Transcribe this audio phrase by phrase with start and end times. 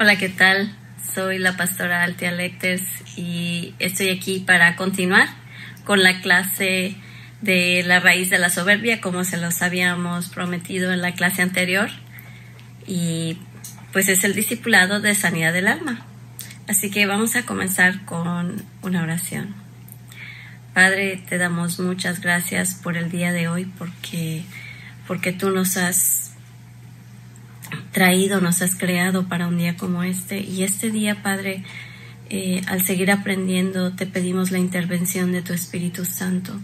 [0.00, 0.74] Hola, ¿qué tal?
[1.14, 2.82] Soy la pastora Altia Lecters
[3.16, 5.28] y estoy aquí para continuar
[5.84, 6.96] con la clase
[7.42, 11.90] de la raíz de la soberbia, como se los habíamos prometido en la clase anterior.
[12.88, 13.38] Y
[13.92, 16.04] pues es el discipulado de sanidad del alma.
[16.66, 19.54] Así que vamos a comenzar con una oración.
[20.74, 24.42] Padre, te damos muchas gracias por el día de hoy porque
[25.06, 26.33] porque tú nos has
[27.92, 30.40] traído, nos has creado para un día como este.
[30.40, 31.64] Y este día, Padre,
[32.30, 36.58] eh, al seguir aprendiendo, te pedimos la intervención de tu Espíritu Santo,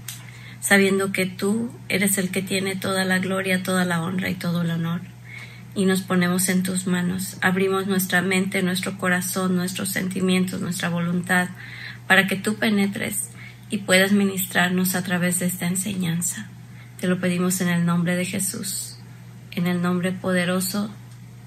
[0.61, 4.63] sabiendo que tú eres el que tiene toda la gloria, toda la honra y todo
[4.63, 5.03] el honor.
[5.75, 11.49] Y nos ponemos en tus manos, abrimos nuestra mente, nuestro corazón, nuestros sentimientos, nuestra voluntad,
[12.09, 13.31] para que tú penetres
[13.71, 16.49] y puedas ministrarnos a través de esta enseñanza.
[16.99, 18.99] Te lo pedimos en el nombre de Jesús,
[19.53, 20.91] en el nombre poderoso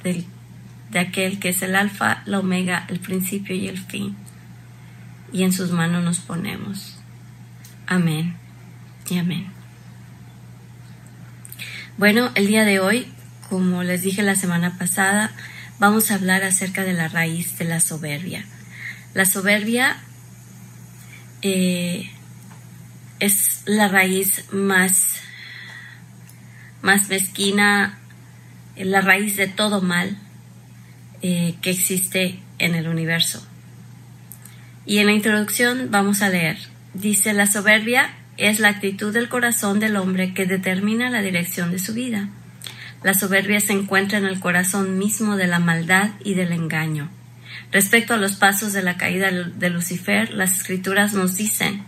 [0.03, 4.15] de aquel que es el alfa, la omega, el principio y el fin.
[5.31, 6.97] Y en sus manos nos ponemos.
[7.87, 8.35] Amén
[9.09, 9.47] y amén.
[11.97, 13.07] Bueno, el día de hoy,
[13.49, 15.31] como les dije la semana pasada,
[15.79, 18.45] vamos a hablar acerca de la raíz de la soberbia.
[19.13, 19.97] La soberbia
[21.41, 22.09] eh,
[23.19, 25.23] es la raíz más
[26.83, 27.97] más mezquina,
[28.75, 30.17] la raíz de todo mal
[31.21, 33.45] eh, que existe en el universo.
[34.85, 36.57] Y en la introducción vamos a leer,
[36.93, 41.79] dice, la soberbia es la actitud del corazón del hombre que determina la dirección de
[41.79, 42.29] su vida.
[43.03, 47.09] La soberbia se encuentra en el corazón mismo de la maldad y del engaño.
[47.71, 51.83] Respecto a los pasos de la caída de Lucifer, las escrituras nos dicen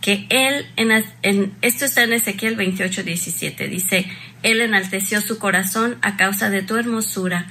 [0.00, 4.06] que él, en, esto está en Ezequiel 28, 17, dice,
[4.42, 7.46] él enalteció su corazón a causa de tu hermosura,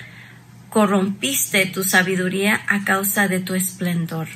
[0.70, 4.28] corrompiste tu sabiduría a causa de tu esplendor.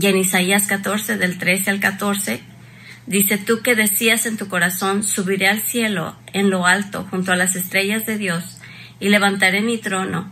[0.00, 2.40] Y en Isaías 14, del 13 al 14,
[3.06, 7.36] dice, tú que decías en tu corazón, subiré al cielo, en lo alto, junto a
[7.36, 8.58] las estrellas de Dios,
[9.00, 10.30] y levantaré mi trono,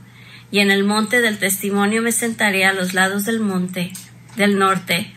[0.50, 3.92] y en el monte del testimonio me sentaré a los lados del monte,
[4.36, 5.12] del norte,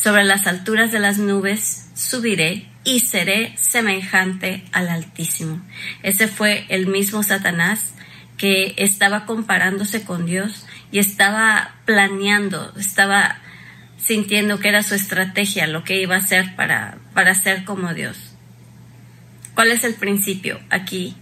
[0.00, 5.60] sobre las alturas de las nubes subiré y seré semejante al Altísimo.
[6.02, 7.92] Ese fue el mismo Satanás
[8.38, 13.40] que estaba comparándose con Dios y estaba planeando, estaba
[13.98, 18.16] sintiendo que era su estrategia, lo que iba a hacer para, para ser como Dios.
[19.54, 21.14] ¿Cuál es el principio aquí?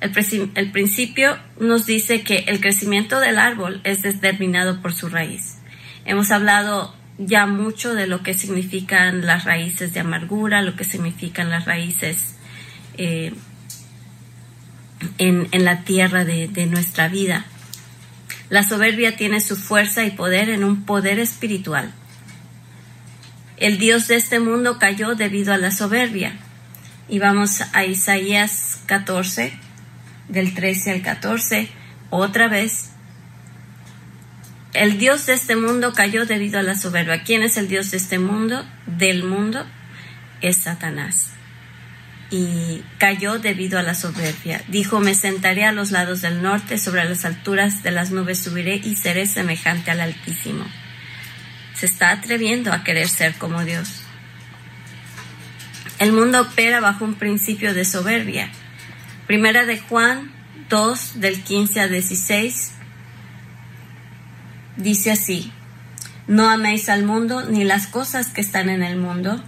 [0.00, 0.12] El,
[0.54, 5.58] el principio nos dice que el crecimiento del árbol es determinado por su raíz.
[6.04, 6.94] Hemos hablado
[7.26, 12.36] ya mucho de lo que significan las raíces de amargura, lo que significan las raíces
[12.96, 13.34] eh,
[15.18, 17.44] en, la tierra de, de nuestra vida.
[18.48, 21.92] La soberbia tiene su fuerza y poder en un poder espiritual.
[23.58, 26.32] El Dios de este mundo cayó debido a la soberbia.
[27.08, 29.52] Y vamos a Isaías 14,
[30.28, 31.68] del 13 al 14,
[32.08, 32.92] otra vez
[34.72, 37.24] el Dios de este mundo cayó debido a la soberbia.
[37.24, 38.64] ¿Quién es el Dios de este mundo?
[38.86, 39.66] Del mundo
[40.40, 41.30] es Satanás.
[42.30, 44.62] Y cayó debido a la soberbia.
[44.68, 48.76] Dijo, me sentaré a los lados del norte, sobre las alturas de las nubes subiré
[48.76, 50.64] y seré semejante al Altísimo.
[51.74, 54.02] Se está atreviendo a querer ser como Dios.
[55.98, 58.48] El mundo opera bajo un principio de soberbia.
[59.26, 60.30] Primera de Juan
[60.68, 62.74] 2, del 15 al 16
[64.80, 65.52] Dice así,
[66.26, 69.42] no améis al mundo ni las cosas que están en el mundo.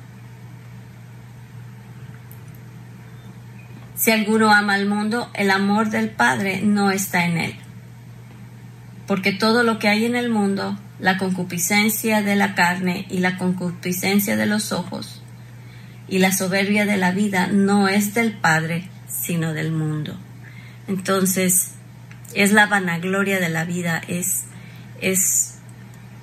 [3.95, 7.55] Si alguno ama al mundo, el amor del Padre no está en él.
[9.07, 13.39] Porque todo lo que hay en el mundo, la concupiscencia de la carne y la
[13.39, 15.23] concupiscencia de los ojos
[16.09, 20.15] y la soberbia de la vida no es del Padre, sino del mundo.
[20.89, 21.71] Entonces,
[22.35, 24.45] es la vanagloria de la vida, es
[25.03, 25.59] es,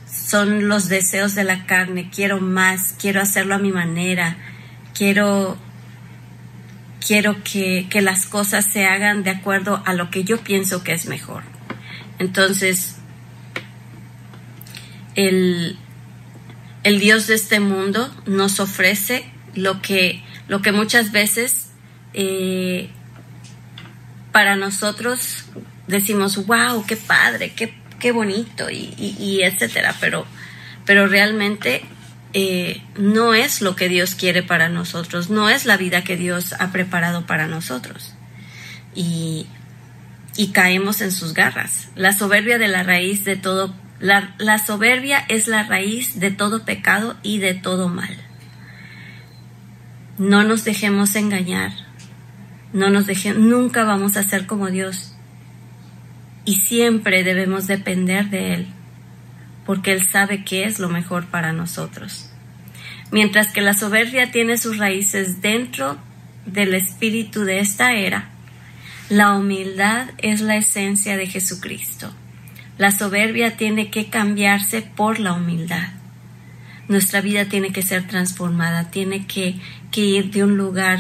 [0.08, 4.38] son los deseos de la carne, quiero más, quiero hacerlo a mi manera,
[4.94, 5.58] quiero,
[7.06, 10.94] quiero que, que las cosas se hagan de acuerdo a lo que yo pienso que
[10.94, 11.44] es mejor.
[12.18, 12.96] Entonces,
[15.16, 15.78] el,
[16.84, 21.70] el Dios de este mundo nos ofrece lo que, lo que muchas veces
[22.14, 22.90] eh,
[24.32, 25.46] para nosotros
[25.88, 30.26] decimos, wow, qué padre, qué qué bonito y, etcétera, pero,
[30.86, 31.84] pero realmente
[32.34, 36.54] eh, no es lo que Dios quiere para nosotros, no es la vida que Dios
[36.60, 38.14] ha preparado para nosotros.
[38.96, 39.48] Y,
[40.36, 41.90] y caemos en sus garras.
[41.96, 46.66] La soberbia de la raíz de todo, la, la soberbia es la raíz de todo
[46.66, 48.18] pecado y de todo mal.
[50.18, 51.72] No nos dejemos engañar.
[52.72, 55.09] No nos dejemos, nunca vamos a ser como Dios.
[56.50, 58.66] Y siempre debemos depender de Él,
[59.68, 62.32] porque Él sabe qué es lo mejor para nosotros.
[63.12, 66.00] Mientras que la soberbia tiene sus raíces dentro
[66.48, 68.30] del espíritu de esta era,
[69.10, 72.12] la humildad es la esencia de Jesucristo.
[72.80, 75.90] La soberbia tiene que cambiarse por la humildad.
[76.88, 79.60] Nuestra vida tiene que ser transformada, tiene que,
[79.96, 81.00] ir de un lugar,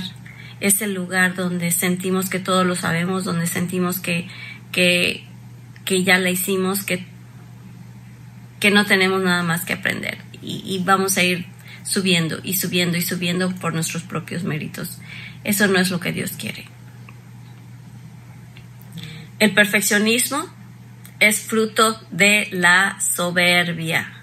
[0.60, 4.28] ese lugar donde sentimos que todo lo sabemos, donde sentimos que,
[4.72, 5.28] que,
[5.90, 7.04] que ya la hicimos, que,
[8.60, 10.20] que no tenemos nada más que aprender.
[10.40, 11.48] Y, vamos a ir
[11.84, 15.00] subiendo y subiendo y subiendo por nuestros propios méritos.
[15.44, 16.68] Eso no es lo que Dios quiere.
[19.40, 20.46] El perfeccionismo
[21.20, 24.14] es fruto de la soberbia.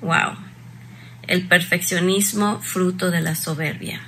[0.00, 0.34] Wow.
[1.28, 4.00] El perfeccionismo fruto de la soberbia.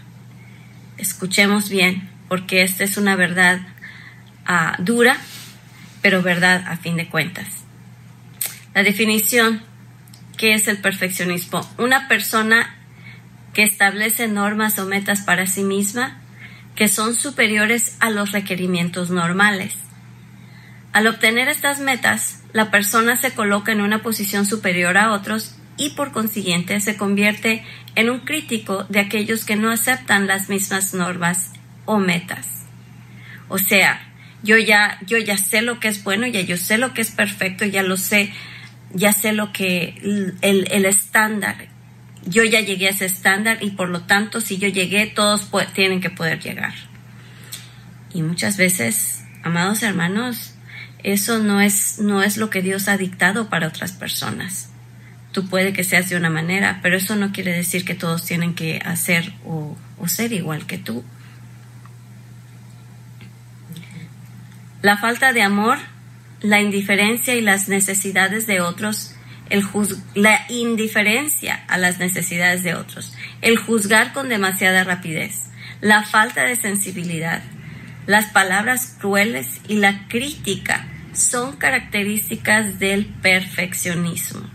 [0.98, 3.60] Escuchemos bien, porque esta es una verdad
[4.46, 5.16] ah, dura,
[6.06, 7.64] pero verdad a fin de cuentas.
[8.74, 9.60] La definición,
[10.36, 11.68] ¿qué es el perfeccionismo?
[11.78, 12.76] Una persona
[13.52, 16.20] que establece normas o metas para sí misma
[16.76, 19.74] que son superiores a los requerimientos normales.
[20.92, 25.90] Al obtener estas metas, la persona se coloca en una posición superior a otros y
[25.96, 27.64] por consiguiente se convierte
[27.96, 31.54] en un crítico de aquellos que no aceptan las mismas normas
[31.84, 32.46] o metas.
[33.48, 34.05] O sea,
[34.46, 37.10] yo ya, yo ya sé lo que es bueno, ya yo sé lo que es
[37.10, 38.32] perfecto, ya lo sé,
[38.94, 39.98] ya sé lo que
[40.40, 41.68] el, el estándar
[42.26, 46.00] yo ya llegué a ese estándar y por lo tanto si yo llegué, todos tienen
[46.00, 46.74] que poder llegar.
[48.12, 50.54] Y muchas veces, amados hermanos,
[51.02, 54.70] eso no es, no es lo que Dios ha dictado para otras personas.
[55.32, 58.54] Tú puede que seas de una manera, pero eso no quiere decir que todos tienen
[58.54, 61.04] que hacer o, o ser igual que tú.
[64.86, 65.78] La falta de amor,
[66.42, 69.16] la indiferencia y las necesidades de otros
[70.14, 73.12] la indiferencia a las necesidades de otros,
[73.42, 75.50] el juzgar con demasiada rapidez,
[75.80, 77.42] la falta de sensibilidad,
[78.06, 84.48] las palabras crueles y la crítica son características del perfeccionismo.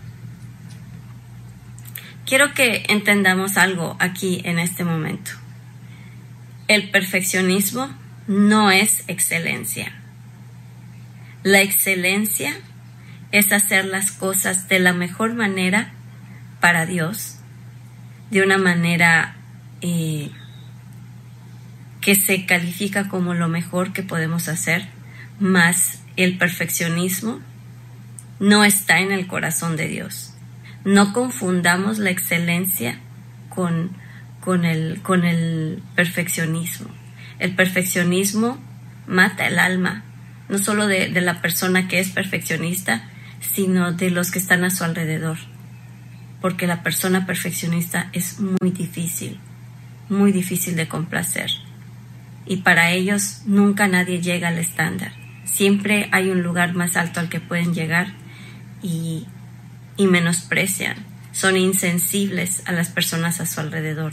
[2.24, 5.32] Quiero que entendamos algo aquí en este momento.
[6.68, 7.94] El perfeccionismo
[8.26, 9.98] no es excelencia.
[11.42, 12.54] La excelencia
[13.32, 15.92] es hacer las cosas de la mejor manera
[16.60, 17.38] para Dios,
[18.30, 19.36] de una manera
[19.80, 20.30] eh,
[22.00, 24.86] que se califica como lo mejor que podemos hacer,
[25.40, 27.40] más el perfeccionismo
[28.38, 30.34] no está en el corazón de Dios.
[30.84, 32.98] No confundamos la excelencia
[33.48, 33.92] con,
[34.40, 36.88] con, el, con el perfeccionismo.
[37.38, 38.58] El perfeccionismo
[39.06, 40.04] mata el alma,
[40.48, 43.08] no solo de la persona que es perfeccionista,
[43.42, 45.38] sino de los que están a su alrededor.
[46.40, 49.38] Porque la persona perfeccionista es muy difícil,
[50.08, 51.50] muy difícil de complacer.
[52.46, 55.12] Y para ellos nunca nadie llega al estándar.
[55.44, 58.14] Siempre hay un lugar más alto al que pueden llegar
[58.82, 59.26] y,
[59.96, 60.96] y menosprecian.
[61.32, 64.12] Son insensibles a las personas a su alrededor.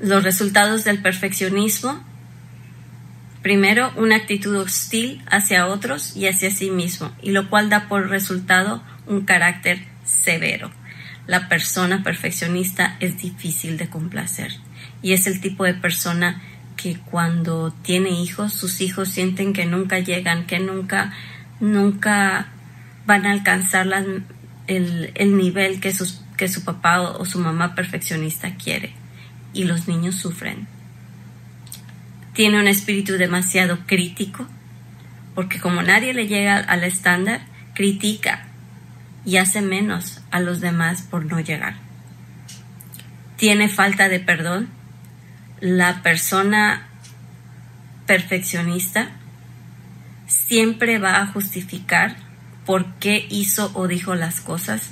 [0.00, 2.04] Los resultados del perfeccionismo
[3.44, 8.08] Primero, una actitud hostil hacia otros y hacia sí mismo, y lo cual da por
[8.08, 10.70] resultado un carácter severo.
[11.26, 14.50] La persona perfeccionista es difícil de complacer
[15.02, 16.40] y es el tipo de persona
[16.78, 21.12] que cuando tiene hijos, sus hijos sienten que nunca llegan, que nunca,
[21.60, 22.48] nunca
[23.04, 23.86] van a alcanzar
[24.66, 29.03] el, el, nivel que, sus, que su papá o su mamá perfeccionista quiere.
[29.54, 30.66] Y los niños sufren
[32.34, 34.46] tiene un espíritu demasiado crítico,
[35.34, 37.40] porque como nadie le llega al estándar,
[37.74, 38.44] critica
[39.24, 41.76] y hace menos a los demás por no llegar.
[43.36, 44.68] Tiene falta de perdón.
[45.60, 46.88] La persona
[48.06, 49.10] perfeccionista
[50.26, 52.16] siempre va a justificar
[52.66, 54.90] por qué hizo o dijo las cosas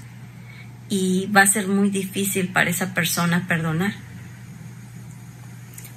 [0.89, 3.95] y va a ser muy difícil para esa persona perdonar.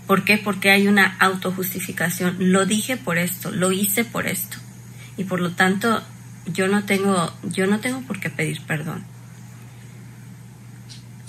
[0.07, 0.37] ¿Por qué?
[0.37, 2.37] Porque hay una autojustificación.
[2.39, 4.57] Lo dije por esto, lo hice por esto.
[5.17, 6.03] Y por lo tanto,
[6.45, 9.03] yo no tengo, yo no tengo por qué pedir perdón.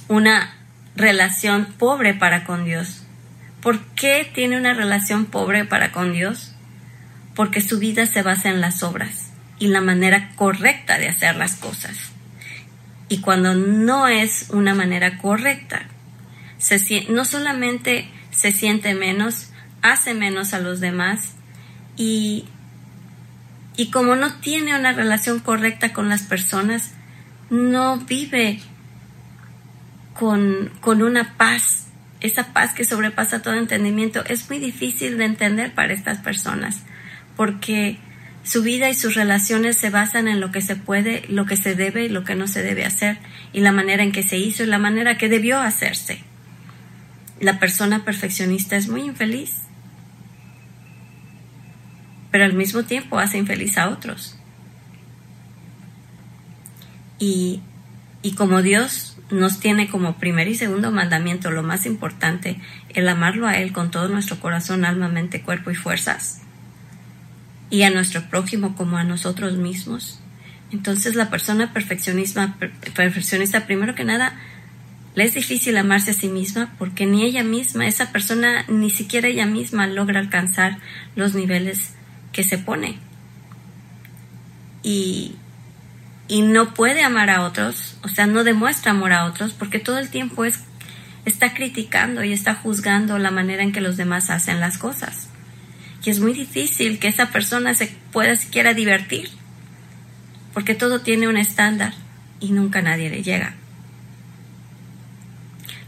[0.09, 0.55] Una
[0.95, 3.07] relación pobre para con Dios,
[3.67, 6.55] ¿Por qué tiene una relación pobre para con Dios?
[7.35, 11.57] Porque su vida se basa en las obras y la manera correcta de hacer las
[11.57, 11.97] cosas.
[13.09, 15.83] Y cuando no es una manera correcta,
[16.59, 19.51] se, no solamente se siente menos,
[19.83, 21.33] hace menos a los demás
[21.97, 22.45] y,
[23.77, 26.93] y como no tiene una relación correcta con las personas,
[27.51, 28.61] no vive
[30.13, 31.87] con, con una paz,
[32.21, 34.25] esa paz que sobrepasa todo entendimiento.
[34.27, 36.83] Es muy difícil de entender para estas personas
[37.37, 37.99] porque
[38.43, 41.75] su vida y sus relaciones se basan en lo que se puede, lo que se
[41.75, 43.19] debe y lo que no se debe hacer,
[43.53, 46.23] y la manera en que se hizo y la manera que debió hacerse.
[47.41, 49.63] La persona perfeccionista es muy infeliz,
[52.31, 54.39] pero al mismo tiempo hace infeliz a otros.
[57.19, 57.61] Y,
[58.23, 63.47] y como Dios nos tiene como primer y segundo mandamiento lo más importante, el amarlo
[63.47, 66.43] a Él con todo nuestro corazón, alma, mente, cuerpo y fuerzas,
[67.71, 70.21] y a nuestro prójimo como a nosotros mismos.
[70.71, 72.57] Entonces la persona perfeccionista,
[72.95, 74.39] perfeccionista primero que nada,
[75.17, 79.27] le es difícil amarse a sí misma porque ni ella misma, esa persona, ni siquiera
[79.27, 80.79] ella misma logra alcanzar
[81.17, 81.95] los niveles
[82.31, 82.99] que se pone.
[84.85, 85.35] Y,
[86.29, 89.99] y no puede amar a otros, o sea, no demuestra amor a otros porque todo
[89.99, 90.61] el tiempo es,
[91.25, 95.31] está criticando y está juzgando la manera en que los demás hacen las cosas
[96.07, 99.29] y es muy difícil que esa persona se pueda siquiera divertir,
[100.55, 101.95] porque todo tiene un estándar
[102.39, 103.57] y nunca nadie le llega.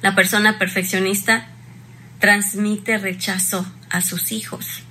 [0.02, 1.48] La persona perfeccionista
[2.20, 4.82] transmite rechazo a sus hijos,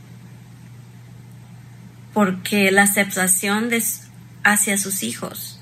[2.13, 3.69] porque la aceptación
[4.43, 5.59] hacia sus hijos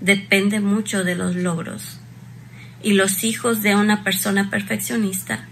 [0.00, 2.00] depende mucho de los logros.
[2.82, 5.44] Y los hijos de una persona perfeccionista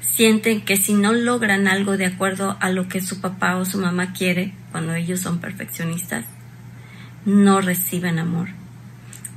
[0.00, 3.78] sienten que si no logran algo de acuerdo a lo que su papá o su
[3.78, 6.26] mamá quiere, cuando ellos son perfeccionistas,
[7.24, 8.48] no reciben amor.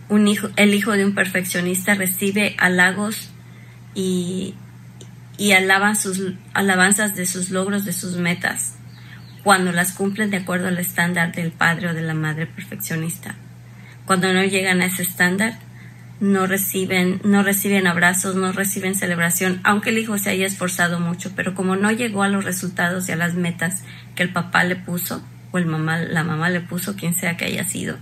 [0.09, 3.29] Un hijo, el hijo de un perfeccionista recibe halagos
[3.93, 4.55] y,
[5.37, 5.53] y
[5.99, 8.75] sus alabanzas de sus logros, de sus metas,
[9.43, 13.35] cuando las cumplen de acuerdo al estándar del padre o de la madre perfeccionista.
[14.05, 15.59] Cuando no llegan a ese estándar,
[16.19, 21.31] no reciben, no reciben abrazos, no reciben celebración, aunque el hijo se haya esforzado mucho,
[21.35, 23.83] pero como no llegó a los resultados y a las metas
[24.15, 27.45] que el papá le puso, o el mamá, la mamá le puso, quien sea que
[27.45, 27.97] haya sido,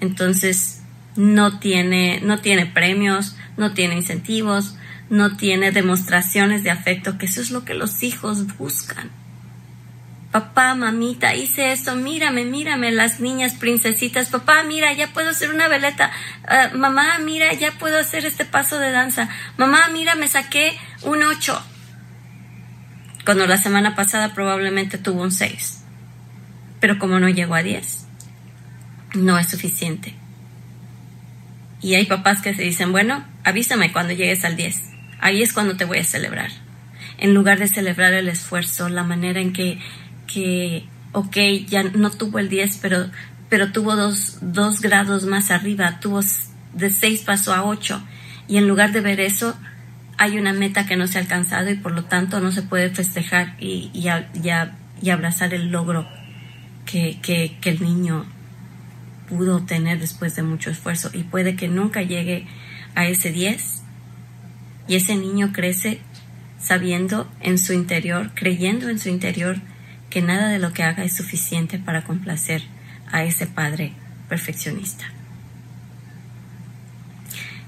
[0.00, 0.79] entonces
[1.16, 4.76] no tiene, no tiene premios, no tiene incentivos,
[5.08, 9.10] no tiene demostraciones de afecto, que eso es lo que los hijos buscan
[10.30, 15.66] papá, mamita, hice esto, mírame, mírame, las niñas princesitas, papá, mira, ya puedo hacer una
[15.66, 16.12] veleta,
[16.46, 21.22] ah, mamá, mira, ya puedo hacer este paso de danza, mamá, mira, me saqué un
[21.22, 21.60] 8,
[23.24, 25.82] cuando la semana pasada probablemente tuvo un 6,
[26.78, 28.06] pero como no llegó a 10,
[29.14, 30.19] no es suficiente.
[31.82, 34.82] Y hay papás que se dicen, bueno, avísame cuando llegues al 10,
[35.20, 36.50] ahí es cuando te voy a celebrar.
[37.18, 39.78] En lugar de celebrar el esfuerzo, la manera en que
[40.32, 43.10] que, ok, ya no tuvo el 10, pero,
[43.48, 46.20] pero tuvo dos, dos grados más arriba, tuvo
[46.74, 48.02] de 6 pasó a 8.
[48.48, 49.56] Y en lugar de ver eso,
[50.18, 52.90] hay una meta que no se ha alcanzado y por lo tanto no se puede
[52.90, 56.06] festejar y, y, abrazar el logro
[56.84, 58.26] que, que el niño
[59.30, 62.46] pudo tener después de mucho esfuerzo y puede que nunca llegue
[62.96, 63.82] a ese 10
[64.88, 66.00] y ese niño crece
[66.60, 69.58] sabiendo en su interior, creyendo en su interior
[70.10, 72.62] que nada de lo que haga es suficiente para complacer
[73.10, 73.92] a ese padre
[74.28, 75.04] perfeccionista.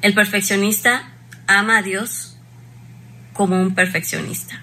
[0.03, 1.13] El perfeccionista
[1.47, 2.37] ama a Dios
[3.33, 4.61] como un perfeccionista.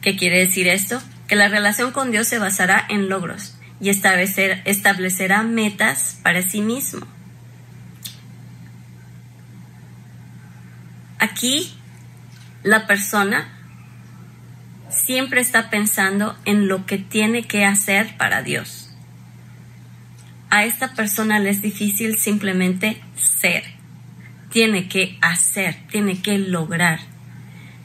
[0.00, 1.02] ¿Qué quiere decir esto?
[1.26, 6.60] Que la relación con Dios se basará en logros y establecer, establecerá metas para sí
[6.60, 7.06] mismo.
[11.18, 11.74] Aquí
[12.62, 13.48] la persona
[14.88, 18.90] siempre está pensando en lo que tiene que hacer para Dios.
[20.50, 23.64] A esta persona le es difícil simplemente ser.
[24.50, 27.00] Tiene que hacer, tiene que lograr.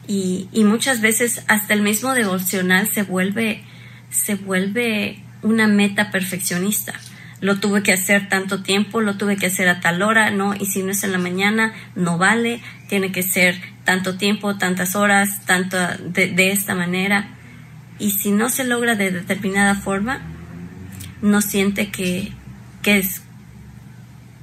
[0.06, 3.62] Y, muchas veces hasta el mismo devocional se vuelve,
[4.10, 6.94] se vuelve una meta perfeccionista.
[7.40, 10.66] Lo tuve que hacer tanto tiempo, lo tuve que hacer a tal hora, no, y
[10.66, 15.44] si no es en la mañana, no vale, tiene que ser tanto tiempo, tantas horas,
[15.44, 17.28] tanto de, esta manera.
[17.98, 20.22] Y si no se logra de determinada forma,
[21.20, 22.32] no siente que,
[22.82, 23.22] que, es,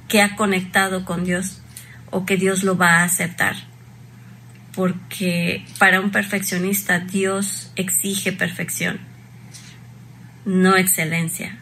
[0.08, 1.60] que ha conectado con Dios
[2.10, 3.56] o que Dios lo va a aceptar.
[4.74, 9.00] porque para un perfeccionista Dios exige perfección,
[10.44, 11.58] no excelencia.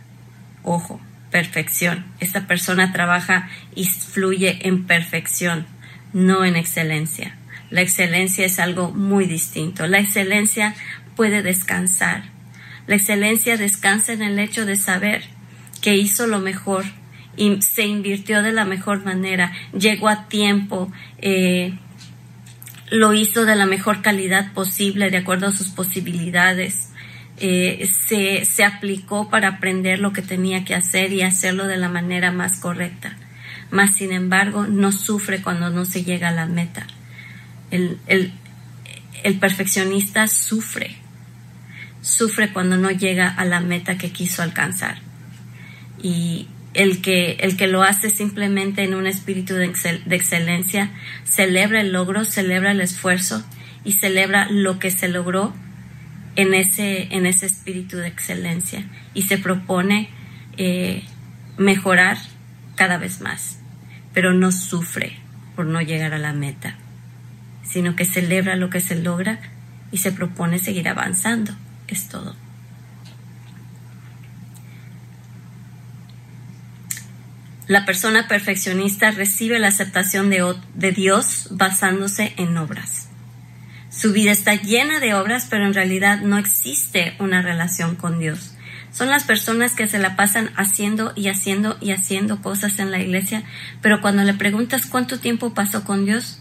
[0.62, 2.04] Ojo, perfección.
[2.20, 5.66] Esta persona trabaja y fluye en perfección,
[6.12, 7.36] no en excelencia.
[7.70, 9.86] La excelencia es algo muy distinto.
[9.86, 10.74] La excelencia
[11.16, 12.24] puede descansar.
[12.86, 15.22] La excelencia descansa en el hecho de saber
[15.80, 16.84] que hizo lo mejor
[17.36, 21.78] y se invirtió de la mejor manera, llegó a tiempo, eh,
[22.90, 26.89] lo hizo de la mejor calidad posible, de acuerdo a sus posibilidades.
[27.42, 31.88] Eh, se, se aplicó para aprender lo que tenía que hacer y hacerlo de la
[31.88, 33.16] manera más correcta.
[33.70, 36.86] Mas, sin embargo, no sufre cuando no se llega a la meta.
[37.70, 38.32] El, el,
[39.22, 40.96] el perfeccionista sufre,
[42.02, 44.98] sufre cuando no llega a la meta que quiso alcanzar.
[46.02, 49.72] Y el que, el que lo hace simplemente en un espíritu de,
[50.04, 50.90] de, excelencia,
[51.24, 53.44] celebra el logro, celebra el esfuerzo
[53.84, 55.54] y celebra lo que se logró
[56.40, 60.08] en ese, en ese espíritu de excelencia y se propone
[60.56, 61.04] eh,
[61.58, 62.16] mejorar
[62.76, 63.58] cada vez más,
[64.14, 65.18] pero no sufre
[65.54, 66.76] por no llegar a la meta,
[67.62, 69.38] sino que celebra lo que se logra
[69.92, 71.52] y se propone seguir avanzando.
[71.88, 72.34] Es todo.
[77.66, 83.09] La persona perfeccionista recibe la aceptación de, de, Dios basándose en obras.
[83.90, 88.54] Su vida está llena de obras, pero en realidad no existe una relación con Dios.
[88.92, 92.98] Son las personas que se la pasan haciendo y haciendo y haciendo cosas en la
[93.00, 93.42] iglesia,
[93.82, 96.40] pero cuando le preguntas cuánto tiempo pasó con Dios,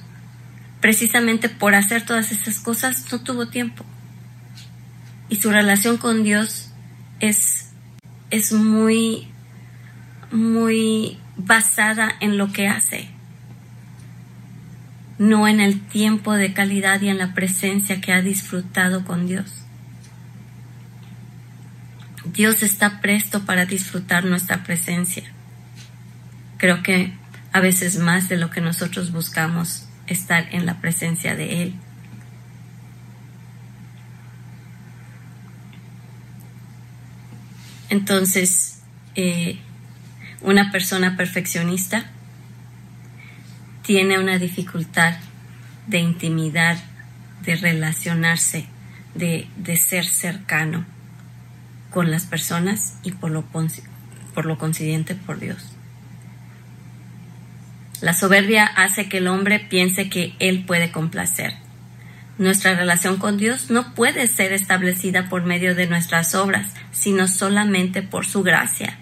[0.79, 3.85] precisamente por hacer todas esas cosas no tuvo tiempo.
[5.29, 6.71] Y su relación con Dios
[7.19, 7.69] es,
[8.31, 9.27] es muy
[10.31, 13.09] muy basada en lo que hace,
[15.19, 19.53] no en el tiempo de calidad y en la presencia que ha disfrutado con Dios.
[22.33, 25.23] Dios está presto para disfrutar nuestra presencia.
[26.57, 27.13] Creo que
[27.51, 31.75] a veces más de lo que nosotros buscamos estar en la presencia de Él.
[37.89, 38.81] Entonces,
[39.15, 39.59] eh,
[40.41, 42.05] una persona perfeccionista
[43.89, 45.15] tiene una dificultad
[45.87, 46.77] de intimidad,
[47.41, 48.67] de relacionarse,
[49.15, 49.47] de,
[49.77, 50.85] ser cercano
[51.89, 53.45] con las personas y por lo,
[54.35, 55.71] por lo consiguiente por Dios.
[57.99, 61.55] La soberbia hace que el hombre piense que él puede complacer.
[62.37, 68.03] Nuestra relación con Dios no puede ser establecida por medio de nuestras obras, sino solamente
[68.03, 68.99] por su gracia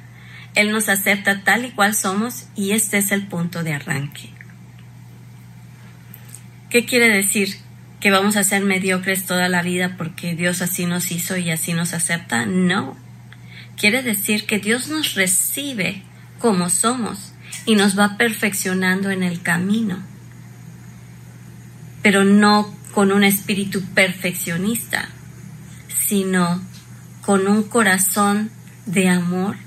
[0.57, 4.36] él nos acepta tal y cual somos y este es el punto de arranque.
[6.69, 7.55] ¿Qué quiere decir?
[7.99, 11.73] ¿Que vamos a ser mediocres toda la vida porque Dios así nos hizo y así
[11.73, 12.45] nos acepta?
[12.45, 12.97] No.
[13.77, 16.03] Quiere decir que Dios nos recibe
[16.39, 17.33] como somos
[17.65, 19.99] y nos va perfeccionando en el camino,
[22.01, 25.09] pero no con un espíritu perfeccionista,
[25.87, 26.61] sino
[27.21, 28.49] con un corazón
[28.85, 29.57] de amor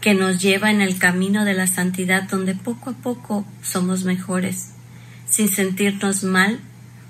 [0.00, 4.73] que nos lleva en el camino de la santidad donde poco a poco somos mejores,
[5.34, 6.60] sin sentirnos mal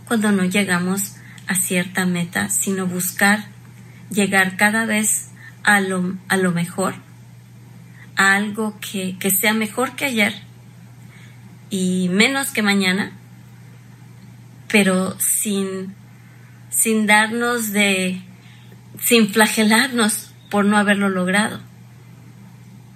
[0.09, 3.45] cuando no llegamos a cierta meta, sino buscar
[4.11, 5.29] llegar cada vez
[5.63, 6.95] a lo, a lo mejor,
[8.17, 10.35] a algo que, que sea mejor que ayer
[11.69, 13.13] y menos que mañana,
[14.69, 15.95] pero sin,
[16.71, 18.23] sin darnos de,
[19.03, 21.61] sin flagelarnos por no haberlo logrado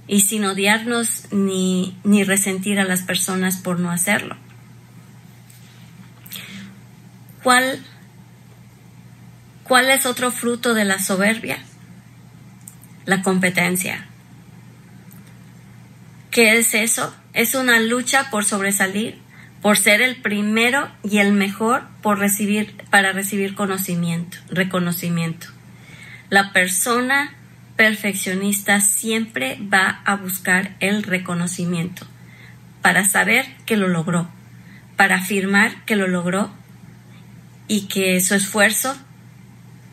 [0.07, 4.48] y sin odiarnos ni, ni resentir a las personas por no hacerlo.
[7.43, 7.85] ¿Cuál,
[9.65, 11.59] ¿Cuál es otro fruto de la soberbia?
[13.05, 14.07] La competencia.
[16.31, 17.15] ¿Qué es eso?
[17.33, 19.19] Es una lucha por sobresalir,
[19.63, 25.49] por ser el primero y el mejor por recibir, para recibir conocimiento, reconocimiento.
[26.31, 27.35] La persona
[27.77, 32.07] perfeccionista siempre va a buscar el reconocimiento
[32.83, 34.29] para saber que lo logró,
[34.97, 36.53] para afirmar que lo logró
[37.69, 38.97] y que su esfuerzo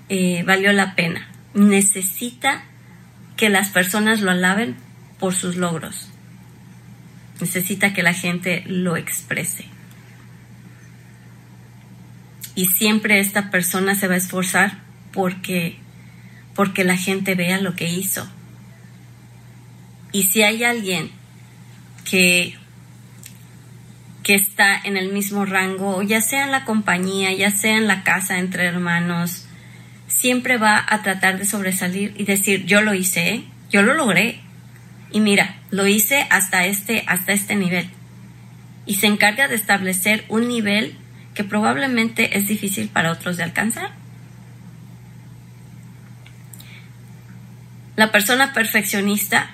[0.10, 1.28] eh, valió la pena.
[1.54, 2.64] Necesita
[3.38, 4.76] que las personas lo alaben
[5.20, 6.10] por sus logros.
[7.40, 9.66] Necesita que la gente lo exprese.
[12.56, 14.80] Y siempre esta persona se va a esforzar
[15.12, 15.78] porque
[16.56, 18.26] porque la gente vea lo que hizo.
[20.12, 21.12] Y si hay alguien
[22.10, 22.58] que,
[24.26, 28.04] que está en el mismo rango, ya sea en la compañía, ya sea en la
[28.04, 29.46] casa entre hermanos,
[30.08, 33.44] siempre va a tratar de sobresalir y decir, yo lo hice, ¿eh?
[33.70, 34.40] yo lo logré.
[35.12, 37.88] Y mira, lo hice hasta este, hasta este nivel.
[38.88, 40.98] Y se encarga de establecer un nivel
[41.36, 43.92] que probablemente es difícil para otros de alcanzar.
[47.96, 49.52] La persona perfeccionista,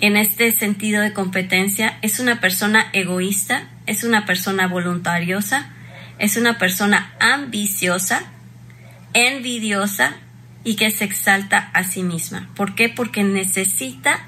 [0.00, 5.70] en este sentido de competencia, es una persona egoísta, es una persona voluntariosa,
[6.18, 8.22] es una persona ambiciosa,
[9.12, 10.16] envidiosa
[10.64, 12.48] y que se exalta a sí misma.
[12.54, 12.88] ¿Por qué?
[12.88, 14.26] Porque necesita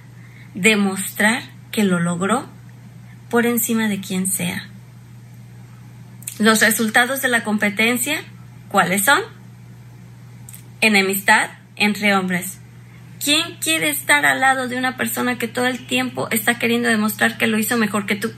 [0.55, 2.49] demostrar que lo logró
[3.29, 4.69] por encima de quien sea.
[6.39, 8.23] Los resultados de la competencia,
[8.69, 9.21] ¿cuáles son?
[10.81, 12.60] Enemistad entre hombres.
[13.23, 17.37] ¿Quién quiere estar al lado de una persona que todo el tiempo está queriendo demostrar
[17.37, 18.33] que lo hizo mejor que tú?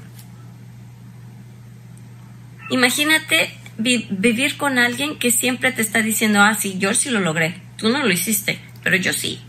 [2.68, 7.60] Imagínate vivir con alguien que siempre te está diciendo, ah, sí, yo sí lo logré,
[7.76, 9.40] tú no lo hiciste, pero yo sí.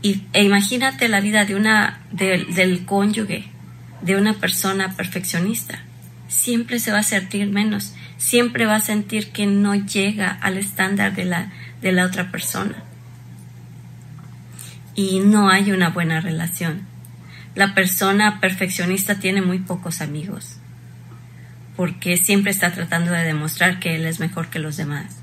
[0.00, 3.46] Y, e imagínate la vida de una, del cónyuge,
[4.02, 5.82] de una persona perfeccionista.
[6.28, 11.14] Siempre se va a sentir menos, siempre va a sentir que no llega al estándar
[11.14, 12.76] de la, de la otra persona.
[14.94, 16.86] Y no hay una buena relación.
[17.54, 20.56] La persona perfeccionista tiene muy pocos amigos,
[21.76, 25.16] porque siempre está tratando de demostrar que él es mejor que los demás.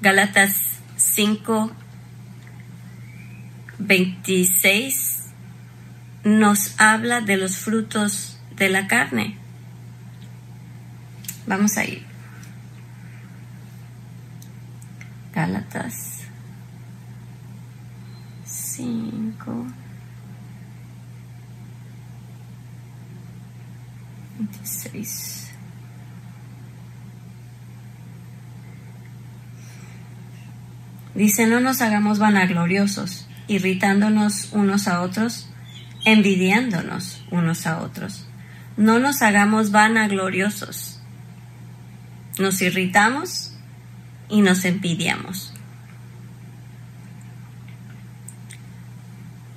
[0.00, 1.72] Galatas 5,
[3.78, 5.22] 26
[6.24, 9.36] nos habla de los frutos de la carne.
[11.46, 12.05] Vamos a ir.
[15.36, 16.22] Gálatas
[18.46, 19.66] 5
[24.38, 25.50] 26
[31.14, 35.50] Dice, no nos hagamos vanagloriosos, irritándonos unos a otros,
[36.06, 38.26] envidiándonos unos a otros.
[38.78, 41.00] No nos hagamos vanagloriosos.
[42.38, 43.55] Nos irritamos
[44.28, 45.52] y nos envidiamos.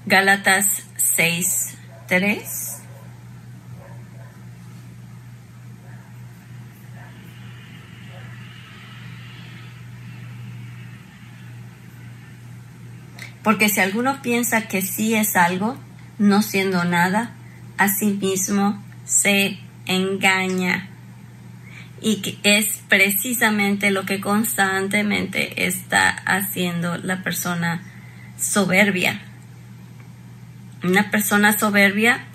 [0.06, 1.76] Gálatas 6,
[2.08, 2.70] 3.
[13.44, 15.78] Porque si alguno piensa que sí es algo,
[16.18, 17.32] no siendo nada,
[17.78, 20.90] a sí mismo se engaña.
[22.02, 27.84] Y que es precisamente lo que constantemente está haciendo la persona
[28.38, 29.22] soberbia.
[30.84, 32.26] Una persona soberbia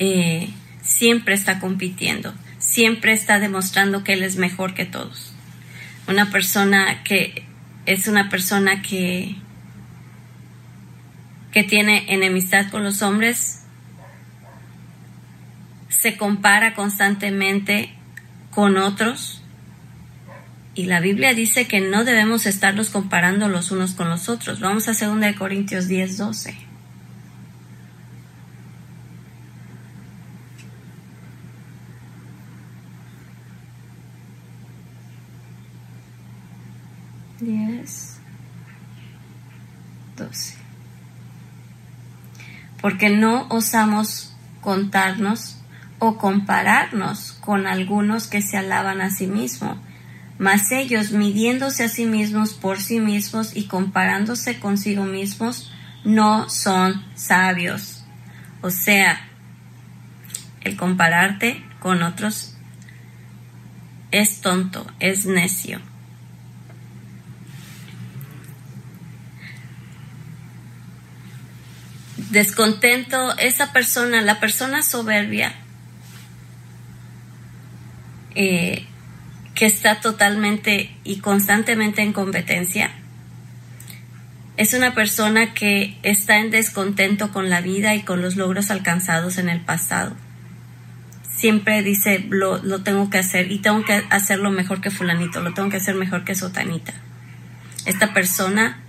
[0.00, 0.50] eh,
[0.82, 5.32] siempre está compitiendo, siempre está demostrando que él es mejor que todos.
[6.08, 7.44] Una persona que
[7.86, 9.36] es una persona que
[11.52, 13.64] que tiene enemistad con los hombres,
[15.88, 17.92] se compara constantemente
[18.58, 19.40] con otros.
[20.74, 24.58] Y la Biblia dice que no debemos estarlos comparando los unos con los otros.
[24.58, 26.58] Vamos a 2 Corintios 10, 12.
[37.38, 38.18] Diez,
[40.16, 40.56] doce
[42.82, 45.58] porque no osamos contarnos
[45.98, 49.78] o compararnos con algunos que se alaban a sí mismos,
[50.38, 55.72] mas ellos midiéndose a sí mismos por sí mismos y comparándose consigo mismos,
[56.04, 58.04] no son sabios.
[58.60, 59.28] O sea,
[60.60, 62.56] el compararte con otros
[64.10, 65.80] es tonto, es necio.
[72.30, 75.54] descontento, esa persona, la persona soberbia,
[78.40, 78.84] eh,
[79.56, 82.92] que está totalmente y constantemente en competencia,
[84.56, 89.38] es una persona que está en descontento con la vida y con los logros alcanzados
[89.38, 90.14] en el pasado.
[91.28, 95.52] Siempre dice, lo, lo tengo que hacer y tengo que hacerlo mejor que fulanito, lo
[95.52, 96.94] tengo que hacer mejor que sotanita.
[97.86, 98.80] Esta persona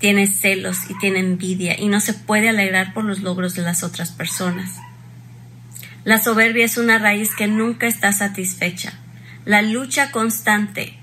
[0.00, 3.82] tiene celos y tiene envidia y no se puede alegrar por los logros de las
[3.82, 4.76] otras personas.
[6.04, 8.92] La soberbia es una raíz que nunca está satisfecha.
[9.44, 10.98] La lucha constante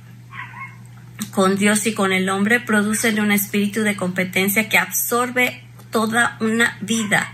[1.31, 6.77] con Dios y con el hombre produce un espíritu de competencia que absorbe toda una
[6.81, 7.33] vida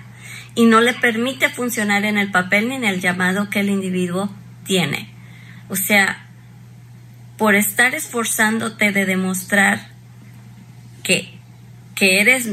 [0.53, 4.33] y no le permite funcionar en el papel ni en el llamado que el individuo
[4.63, 5.09] tiene.
[5.69, 6.25] O sea,
[7.37, 9.89] por estar esforzándote de demostrar
[11.03, 11.33] que,
[11.95, 12.49] que, eres,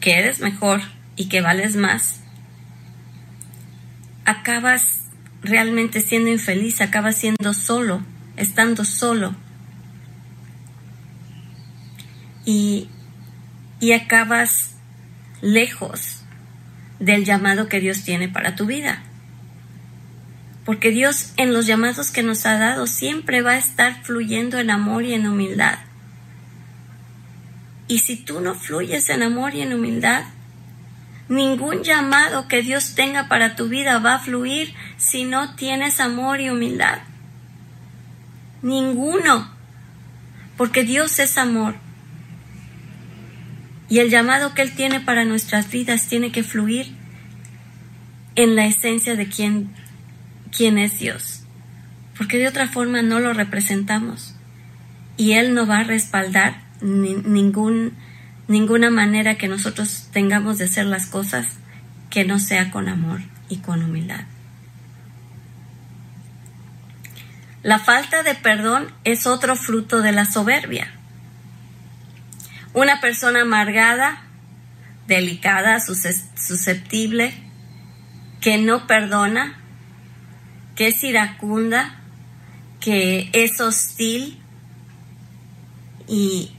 [0.00, 0.80] que eres mejor
[1.16, 2.20] y que vales más,
[4.24, 5.04] acabas
[5.42, 8.02] realmente siendo infeliz, acabas siendo solo,
[8.36, 9.34] estando solo.
[12.44, 12.88] Y,
[13.80, 14.76] y acabas
[15.40, 16.22] lejos
[16.98, 19.02] del llamado que Dios tiene para tu vida.
[20.64, 24.70] Porque Dios en los llamados que nos ha dado siempre va a estar fluyendo en
[24.70, 25.78] amor y en humildad.
[27.86, 30.24] Y si tú no fluyes en amor y en humildad,
[31.28, 36.40] ningún llamado que Dios tenga para tu vida va a fluir si no tienes amor
[36.40, 36.98] y humildad.
[38.62, 39.52] Ninguno.
[40.56, 41.76] Porque Dios es amor.
[43.88, 46.94] Y el llamado que Él tiene para nuestras vidas tiene que fluir
[48.34, 49.70] en la esencia de quién,
[50.56, 51.44] quién es Dios.
[52.16, 54.34] Porque de otra forma no lo representamos.
[55.16, 57.94] Y Él no va a respaldar ningún,
[58.48, 61.46] ninguna manera que nosotros tengamos de hacer las cosas
[62.10, 64.24] que no sea con amor y con humildad.
[67.62, 70.92] La falta de perdón es otro fruto de la soberbia.
[72.74, 74.22] Una persona amargada,
[75.06, 77.32] delicada, susceptible,
[78.42, 79.58] que no perdona,
[80.76, 81.94] que es iracunda,
[82.80, 84.38] que es hostil
[86.06, 86.52] y,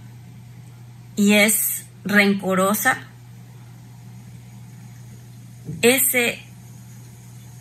[1.15, 2.97] y es rencorosa,
[5.82, 6.39] ese,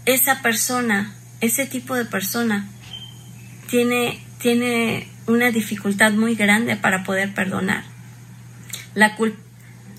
[0.07, 2.67] esa persona, ese tipo de persona,
[3.69, 7.85] tiene, tiene una dificultad muy grande para poder perdonar.
[8.95, 9.17] La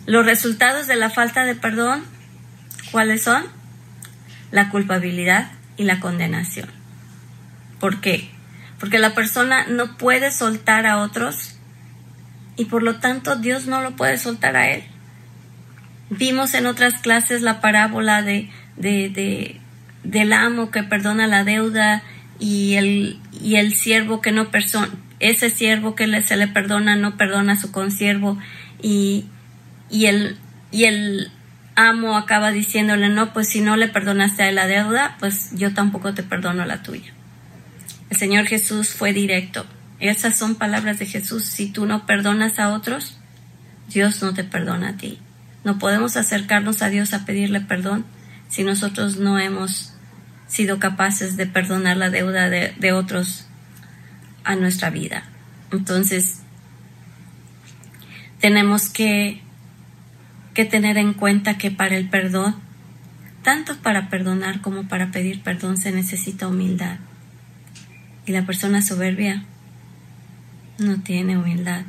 [0.05, 2.03] los resultados de la falta de perdón,
[2.91, 3.43] ¿cuáles son?
[4.51, 6.69] La culpabilidad y la condenación.
[7.79, 8.29] ¿Por qué?
[8.79, 11.54] Porque la persona no puede soltar a otros
[12.57, 14.83] y por lo tanto Dios no lo puede soltar a él.
[16.09, 19.59] Vimos en otras clases la parábola de, de,
[20.03, 22.03] del amo que perdona la deuda
[22.39, 24.89] y el, y el siervo que no persona,
[25.19, 28.37] ese siervo que le, se le perdona no perdona a su consiervo
[28.81, 29.25] y,
[29.89, 30.37] y, el,
[30.71, 31.31] y el
[31.75, 36.13] amo acaba diciéndole, no, pues si no le perdonaste a la deuda, pues yo tampoco
[36.13, 37.13] te perdono la tuya.
[38.09, 39.65] El Señor Jesús fue directo.
[39.99, 41.45] Esas son palabras de Jesús.
[41.45, 43.17] Si tú no perdonas a otros,
[43.87, 45.19] Dios no te perdona a ti.
[45.63, 48.05] No podemos acercarnos a Dios a pedirle perdón
[48.49, 49.93] si nosotros no hemos
[50.47, 53.47] sido capaces de perdonar la deuda de, otros
[54.43, 55.23] a nuestra vida.
[55.71, 56.41] Entonces,
[58.39, 59.41] tenemos que,
[60.53, 62.55] que tener en cuenta que para el perdón,
[63.43, 66.97] tanto para perdonar como para pedir perdón, se necesita humildad.
[68.27, 69.45] Y la persona soberbia
[70.77, 71.83] no tiene humildad.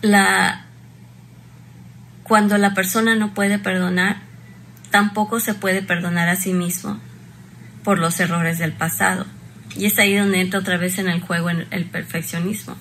[0.00, 0.66] La,
[2.22, 4.20] cuando la persona no puede perdonar,
[4.90, 7.00] tampoco se puede perdonar a sí mismo
[7.82, 9.26] por los errores del pasado.
[9.76, 12.76] Y es ahí donde entra otra vez en el juego el perfeccionismo.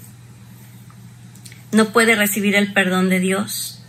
[1.71, 3.83] No puede recibir el perdón de Dios.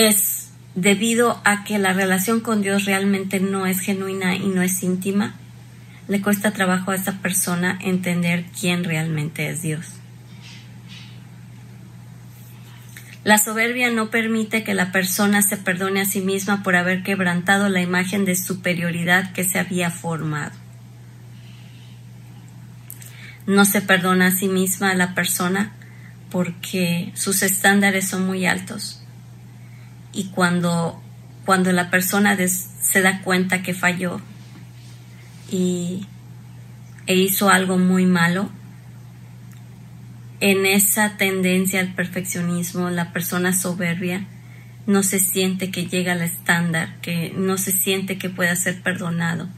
[0.00, 4.82] Es debido a que la relación con Dios realmente no es genuina y no es
[4.82, 5.34] íntima.
[6.08, 9.88] Le cuesta trabajo a esa persona entender quién realmente es Dios.
[13.24, 17.68] La soberbia no permite que la persona se perdone a sí misma por haber quebrantado
[17.68, 20.52] la imagen de superioridad que se había formado.
[23.46, 25.74] No se perdona a sí misma a la persona
[26.30, 28.99] porque sus estándares son muy altos.
[30.12, 31.00] Y cuando,
[31.44, 34.20] cuando la persona se da cuenta que falló
[35.50, 36.06] y,
[37.06, 38.50] e hizo algo muy malo,
[40.40, 44.26] en esa tendencia al perfeccionismo, la persona soberbia
[44.86, 49.48] no se siente que llega al estándar, que no se siente que pueda ser perdonado.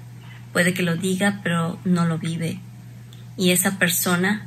[0.53, 2.59] Puede que lo diga, pero no lo vive.
[3.37, 4.47] Y esa persona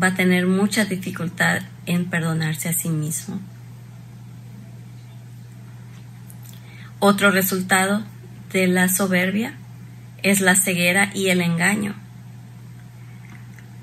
[0.00, 3.40] va a tener mucha dificultad en perdonarse a sí mismo.
[7.02, 8.02] Otro resultado
[8.52, 9.54] de la soberbia
[10.22, 11.94] es la ceguera y el engaño.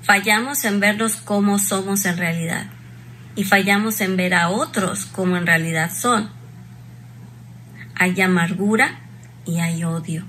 [0.02, 2.66] Fallamos en vernos como somos en realidad
[3.34, 6.30] y fallamos en ver a otros como en realidad son.
[7.96, 9.00] Hay amargura
[9.44, 10.24] y hay odio.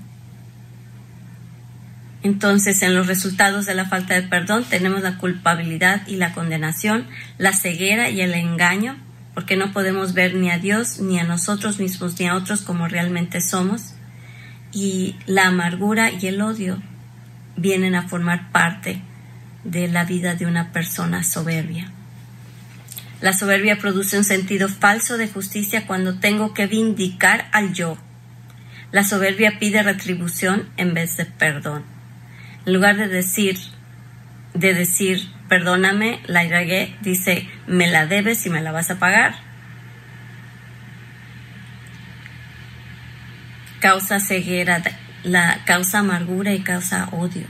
[2.22, 7.06] Entonces, en los resultados de la falta de perdón tenemos la culpabilidad y la condenación,
[7.38, 8.96] la ceguera y el engaño,
[9.34, 12.88] porque no podemos ver ni a Dios, ni a nosotros mismos, ni a otros como
[12.88, 13.94] realmente somos.
[14.72, 16.80] Y la amargura y el odio
[17.56, 19.02] vienen a formar parte
[19.64, 21.90] de la vida de una persona soberbia.
[23.20, 27.98] La soberbia produce un sentido falso de justicia cuando tengo que vindicar al yo.
[28.92, 31.84] La soberbia pide retribución en vez de perdón.
[32.64, 33.58] En lugar de decir,
[34.54, 39.34] de decir, perdóname, la regué, dice, me la debes y me la vas a pagar.
[43.80, 44.80] Causa ceguera,
[45.24, 47.46] la causa amargura y causa odio.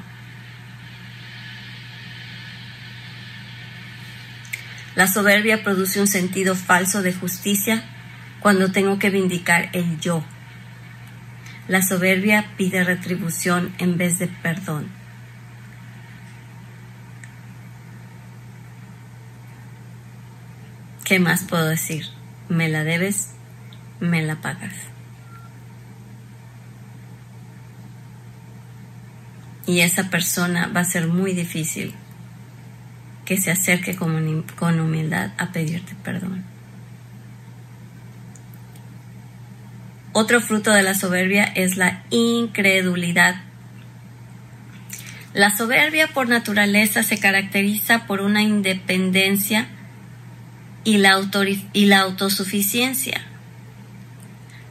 [4.94, 7.84] La soberbia produce un sentido falso de justicia
[8.40, 10.24] cuando tengo que vindicar el yo.
[11.68, 14.99] La soberbia pide retribución en vez de perdón.
[21.10, 22.06] ¿Qué más puedo decir?
[22.48, 23.32] Me la debes,
[23.98, 24.74] me la pagas.
[29.66, 31.94] Y esa persona va a ser muy difícil
[33.24, 34.14] que se acerque con,
[34.78, 36.44] humildad a pedirte perdón.
[40.12, 43.34] Otro fruto de la soberbia es la incredulidad.
[45.34, 49.66] La soberbia por naturaleza se caracteriza por una independencia
[50.84, 51.20] y la,
[51.72, 53.22] y la autosuficiencia.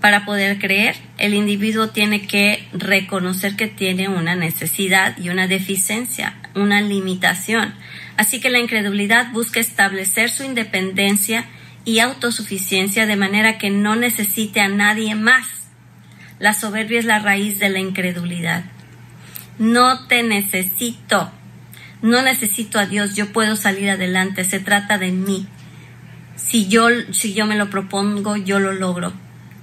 [0.01, 6.35] Para poder creer, el individuo tiene que reconocer que tiene una necesidad y una deficiencia,
[6.55, 7.73] una limitación.
[8.15, 11.45] Así que la incredulidad busca establecer su independencia
[11.83, 15.47] y autosuficiencia de manera que no necesite a nadie más.
[16.39, 18.63] La soberbia es la raíz de la incredulidad.
[19.57, 21.29] No te necesito.
[22.01, 23.15] No necesito a Dios.
[23.15, 24.45] Yo puedo salir adelante.
[24.45, 25.47] Se trata de mí
[26.39, 29.13] si yo, si yo me lo propongo, yo lo logro.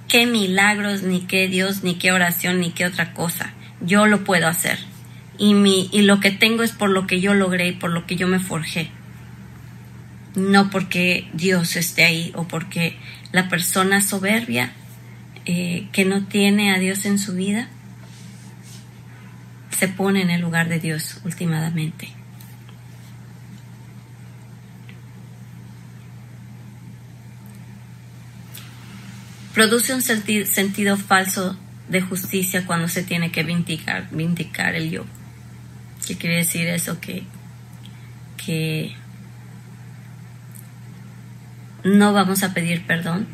[0.07, 3.53] Qué milagros, ni qué Dios, ni qué oración, ni qué otra cosa.
[3.81, 4.79] Yo lo puedo hacer.
[5.37, 8.05] Y, mi, y lo que tengo es por lo que yo logré y por lo
[8.05, 8.89] que yo me forjé.
[10.35, 12.95] No porque Dios esté ahí o porque
[13.31, 14.71] la persona soberbia
[15.45, 17.69] eh, que no tiene a Dios en su vida
[19.71, 22.16] se pone en el lugar de Dios últimamente.
[29.57, 31.57] Produce un sentido falso
[31.89, 35.03] de justicia cuando se tiene que vindicar, el yo.
[36.05, 37.01] ¿Qué quiere decir eso?
[37.01, 37.23] Que,
[38.45, 38.95] que
[41.83, 43.25] no vamos a pedir perdón,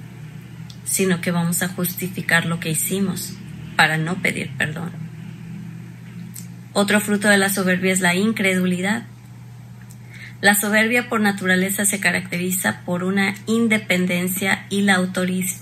[0.85, 3.33] sino que vamos a justificar lo que hicimos
[3.75, 4.93] para no pedir perdón.
[6.71, 9.07] Otro fruto de la soberbia es la incredulidad.
[10.43, 14.95] La soberbia por naturaleza se caracteriza por una independencia y la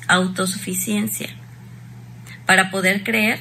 [0.07, 1.29] autosuficiencia.
[2.47, 3.37] Para poder creer,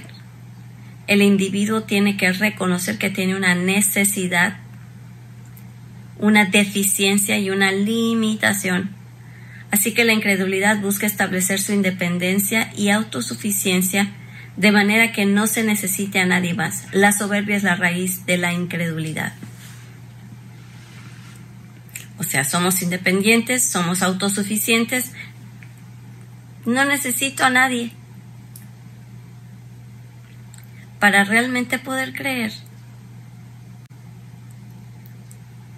[1.06, 4.58] el individuo tiene que reconocer que tiene una necesidad,
[6.18, 8.90] una deficiencia y una limitación.
[9.70, 14.10] Así que la incredulidad busca establecer su independencia y autosuficiencia
[14.58, 16.84] de manera que no se necesite a nadie más.
[16.92, 19.32] La soberbia es la raíz de la incredulidad.
[22.20, 25.12] O sea, somos independientes, somos autosuficientes.
[26.66, 27.92] No necesito a nadie
[30.98, 32.52] para realmente poder creer.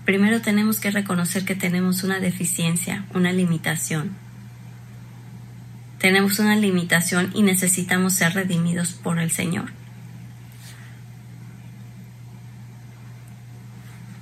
[0.05, 4.11] Primero tenemos que reconocer que tenemos una deficiencia, una limitación.
[6.01, 9.71] Tenemos una limitación y necesitamos ser redimidos por el Señor.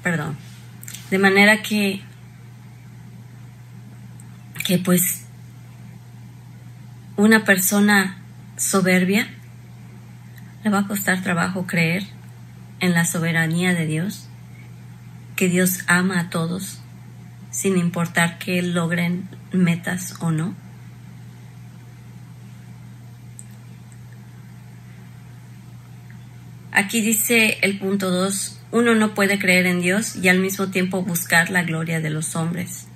[0.02, 0.36] Perdón.
[1.10, 2.02] De manera que
[4.70, 5.22] que pues
[7.16, 8.22] una persona
[8.56, 9.26] soberbia
[10.62, 12.04] le va a costar trabajo creer
[12.78, 14.28] en la soberanía de Dios,
[15.34, 16.78] que Dios ama a todos,
[17.50, 20.54] sin importar que logren metas o no.
[26.70, 31.02] Aquí dice el punto 2, uno no puede creer en Dios y al mismo tiempo
[31.02, 32.86] buscar la gloria de los hombres.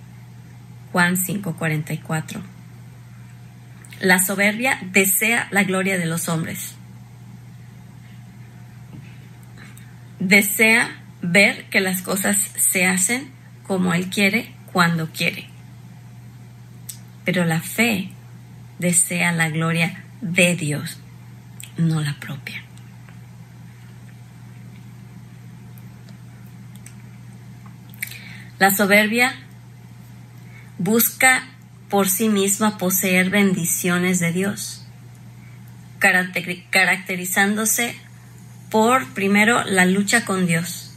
[0.94, 2.40] Juan 5:44.
[3.98, 6.76] La soberbia desea la gloria de los hombres.
[10.20, 13.28] Desea ver que las cosas se hacen
[13.64, 15.48] como Él quiere, cuando quiere.
[17.24, 18.10] Pero la fe
[18.78, 21.00] desea la gloria de Dios,
[21.76, 22.62] no la propia.
[28.60, 29.34] La soberbia
[30.78, 31.44] busca
[31.88, 34.84] por sí misma poseer bendiciones de Dios,
[35.98, 37.96] caracterizándose
[38.70, 40.92] por, primero, la lucha con Dios.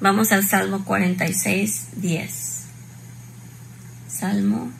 [0.00, 2.64] Vamos al Salmo 46, 10.
[4.08, 4.72] Salmo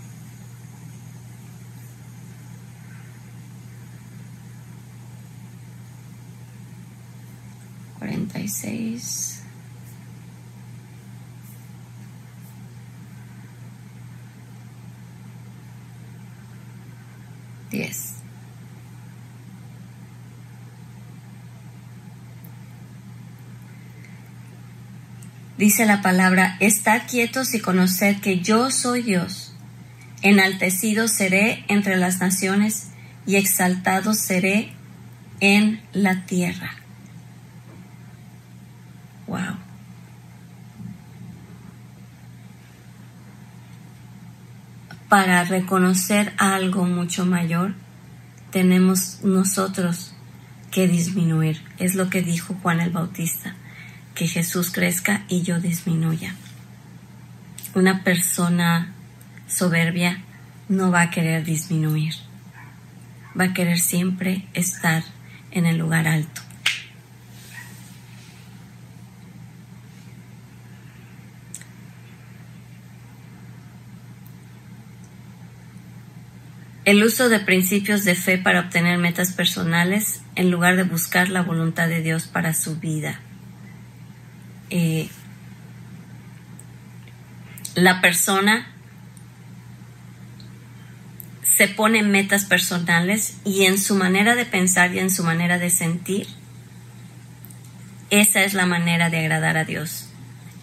[7.98, 9.33] 46.
[25.56, 29.54] Dice la palabra, estad quietos y conoced que yo soy Dios.
[30.22, 32.88] Enaltecido seré entre las naciones
[33.26, 34.72] y exaltado seré
[35.40, 36.72] en la tierra.
[39.26, 39.63] Wow.
[45.14, 47.72] Para reconocer algo mucho mayor,
[48.50, 50.12] tenemos nosotros
[50.72, 51.62] que disminuir.
[51.78, 53.54] Es lo que dijo Juan el Bautista,
[54.16, 56.34] que Jesús crezca y yo disminuya.
[57.76, 58.92] Una persona
[59.46, 60.20] soberbia
[60.68, 62.14] no va a querer disminuir,
[63.38, 65.04] va a querer siempre estar
[65.52, 66.43] en el lugar alto.
[76.84, 81.42] El uso de principios de fe para obtener metas personales en lugar de buscar la
[81.42, 83.20] voluntad de Dios para su vida.
[84.68, 85.08] Eh,
[87.74, 88.66] la persona
[91.42, 95.70] se pone metas personales y en su manera de pensar y en su manera de
[95.70, 96.26] sentir,
[98.10, 100.08] esa es la manera de agradar a Dios.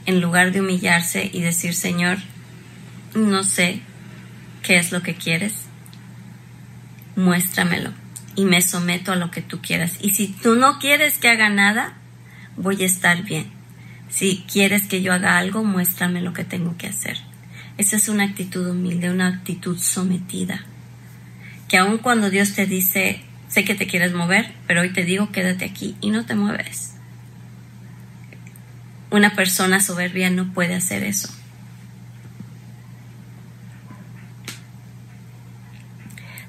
[0.06, 2.18] En lugar de humillarse y decir, Señor,
[3.16, 3.82] no sé
[4.64, 5.61] qué es lo que quieres,
[7.16, 7.92] muéstramelo
[8.36, 9.98] y me someto a lo que tú quieras.
[10.02, 11.94] Y si tú no quieres que haga nada,
[12.58, 13.48] voy a estar bien.
[14.10, 17.18] Si quieres que yo haga algo, muéstrame lo que tengo que hacer.
[17.78, 20.66] Esa es una actitud humilde, una actitud sometida.
[21.68, 25.32] Que aun cuando Dios te dice, sé que te quieres mover, pero hoy te digo,
[25.32, 26.96] quédate aquí y no te mueves.
[29.10, 31.30] Una persona soberbia no puede hacer eso.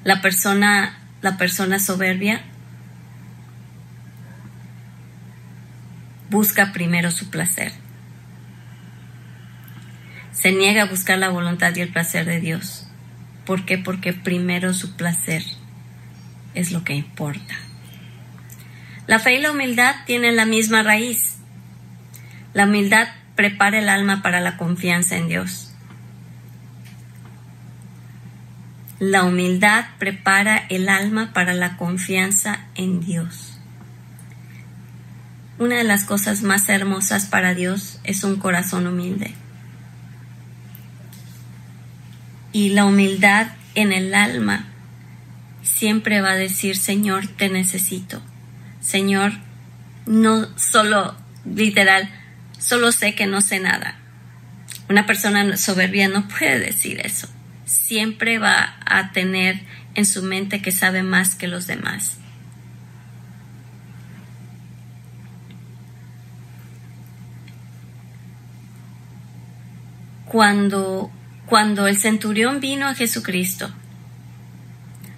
[0.04, 2.42] La persona, la persona soberbia
[6.30, 7.72] busca primero su placer.
[10.32, 12.88] Se niega a buscar la voluntad y el placer de Dios.
[13.44, 13.78] ¿Por qué?
[13.78, 15.44] Porque primero su placer
[16.54, 17.54] es lo que importa.
[19.06, 21.36] La fe y la humildad tienen la misma raíz.
[22.54, 25.71] La humildad prepara el alma para la confianza en Dios.
[29.02, 33.58] La humildad prepara el alma para la confianza en Dios.
[35.58, 39.34] Una de las cosas más hermosas para Dios es un corazón humilde.
[42.52, 44.66] Y la humildad en el alma
[45.64, 48.22] siempre va a decir, Señor, te necesito.
[48.80, 49.32] Señor,
[50.06, 52.08] no solo literal,
[52.56, 53.96] solo sé que no sé nada.
[54.88, 57.28] Una persona soberbia no puede decir eso
[57.72, 59.60] siempre va a tener
[59.94, 62.18] en su mente que sabe más que los demás.
[70.26, 71.10] Cuando,
[71.46, 73.70] cuando el centurión vino a Jesucristo,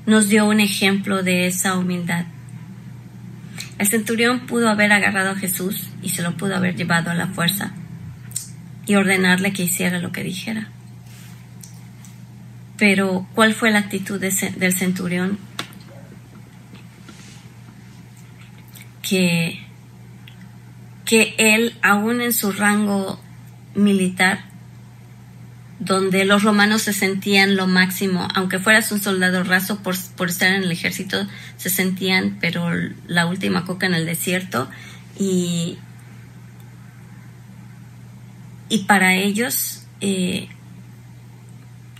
[0.06, 2.24] nos dio un ejemplo de esa humildad.
[3.78, 7.28] El centurión pudo haber agarrado a Jesús y se lo pudo haber llevado a la
[7.28, 7.74] fuerza
[8.86, 10.73] y ordenarle que hiciera lo que dijera.
[12.76, 15.38] Pero, ¿cuál fue la actitud del centurión?
[19.02, 19.60] Que,
[21.04, 23.20] que él, aún en su rango
[23.74, 24.44] militar,
[25.78, 30.52] donde los romanos se sentían lo máximo, aunque fueras un soldado raso por, por, estar
[30.52, 32.70] en el ejército, se sentían, pero
[33.06, 34.68] la última coca en el desierto,
[35.18, 35.78] y,
[38.68, 40.48] y para ellos eh,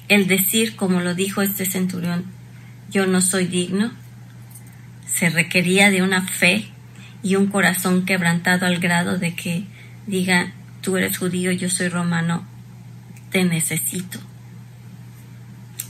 [0.09, 2.24] el decir, como lo dijo este centurión,
[2.90, 3.92] yo no soy digno,
[5.07, 6.66] se requería de una fe
[7.22, 9.64] y un corazón quebrantado al grado de que
[10.07, 10.52] digan,
[10.82, 12.46] tú eres judío, yo soy romano,
[13.30, 14.18] te necesito.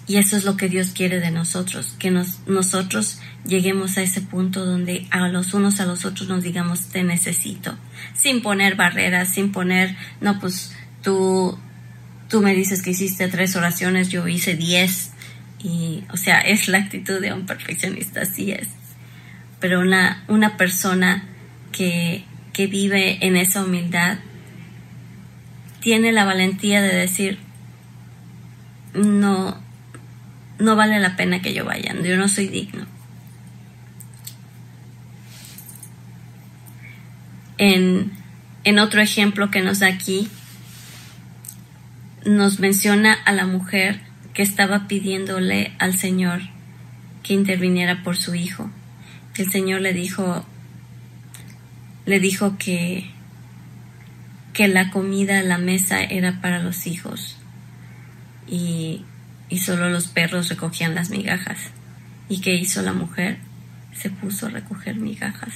[0.06, 4.64] Y eso es lo que Dios quiere de nosotros, que nosotros lleguemos a ese punto
[4.64, 7.76] donde a los unos a los otros nos digamos te necesito,
[8.14, 11.58] sin poner barreras, sin poner, no, pues tú
[12.34, 15.12] tú me dices que hiciste tres oraciones, yo hice diez.
[15.62, 18.66] Y, o sea, es la actitud de un perfeccionista, así es.
[19.60, 21.28] Pero una, una persona
[21.70, 24.18] que, que vive en esa humildad
[25.78, 27.38] tiene la valentía de decir,
[28.94, 29.56] no,
[30.58, 32.84] no vale la pena que yo vaya, yo no soy digno.
[37.58, 38.10] En,
[38.64, 40.28] en otro ejemplo que nos da aquí,
[42.24, 44.00] nos menciona a la mujer
[44.32, 46.42] que estaba pidiéndole al Señor
[47.22, 48.70] que interviniera por su hijo.
[49.36, 50.44] El Señor le dijo,
[52.06, 53.10] le dijo que,
[54.52, 57.36] que la comida, la mesa era para los hijos
[58.46, 59.04] y,
[59.48, 61.58] y solo los perros recogían las migajas.
[62.28, 63.38] ¿Y qué hizo la mujer?
[63.92, 65.54] Se puso a recoger migajas.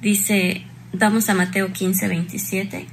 [0.00, 2.86] Dice, vamos a Mateo 15, 27.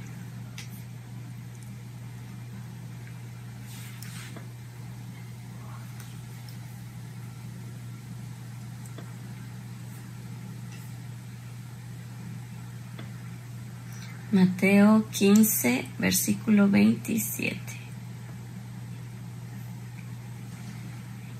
[14.32, 17.58] Mateo 15, versículo 27.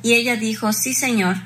[0.02, 1.36] Y ella dijo, sí, Señor,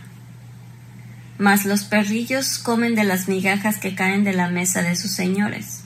[1.41, 5.85] mas los perrillos comen de las migajas que caen de la mesa de sus señores.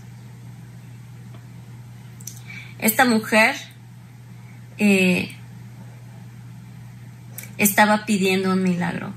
[2.80, 3.54] Esta mujer
[4.78, 5.30] eh,
[7.56, 9.14] estaba pidiendo un milagro.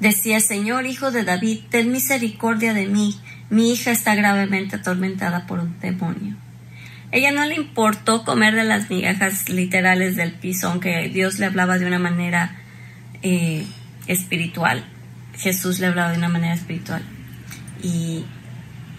[0.00, 3.18] Decía, Señor, hijo de David, ten misericordia de mí
[3.48, 6.36] mi hija está gravemente atormentada por un demonio.
[7.10, 11.78] Ella no le importó comer de las migajas literales del piso, aunque Dios le hablaba
[11.78, 12.58] de una manera
[13.22, 13.64] eh,
[14.06, 14.84] espiritual.
[15.40, 17.02] Jesús le hablaba de una manera espiritual.
[17.82, 18.24] Y,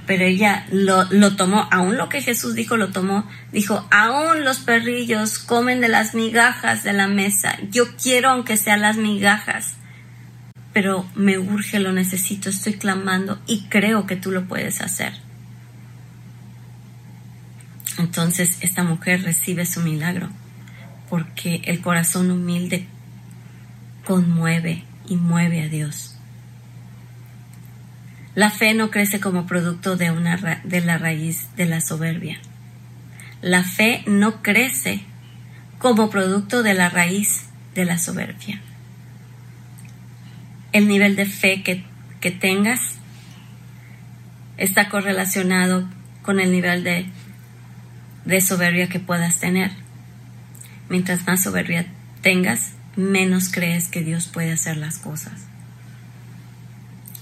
[0.06, 4.60] pero ella lo, lo tomó, aún lo que Jesús dijo lo tomó, dijo, aún los
[4.60, 7.58] perrillos comen de las migajas de la mesa.
[7.70, 9.76] Yo quiero aunque sean las migajas
[10.74, 15.14] pero me urge, lo necesito, estoy clamando y creo que tú lo puedes hacer.
[17.98, 20.30] Entonces esta mujer recibe su milagro
[21.10, 22.88] porque el corazón humilde
[24.06, 26.11] conmueve y mueve a Dios.
[28.36, 32.40] La fe no crece como producto de, una, de la raíz de la soberbia.
[33.42, 35.02] La fe no crece
[35.80, 38.62] como producto de la raíz de la soberbia
[40.72, 41.86] el nivel de fe que,
[42.32, 42.80] tengas
[44.58, 45.88] está correlacionado
[46.22, 47.08] con el nivel de,
[48.26, 49.72] de soberbia que puedas tener.
[50.88, 51.88] Mientras más soberbia
[52.22, 55.34] tengas, menos crees que Dios puede hacer las cosas.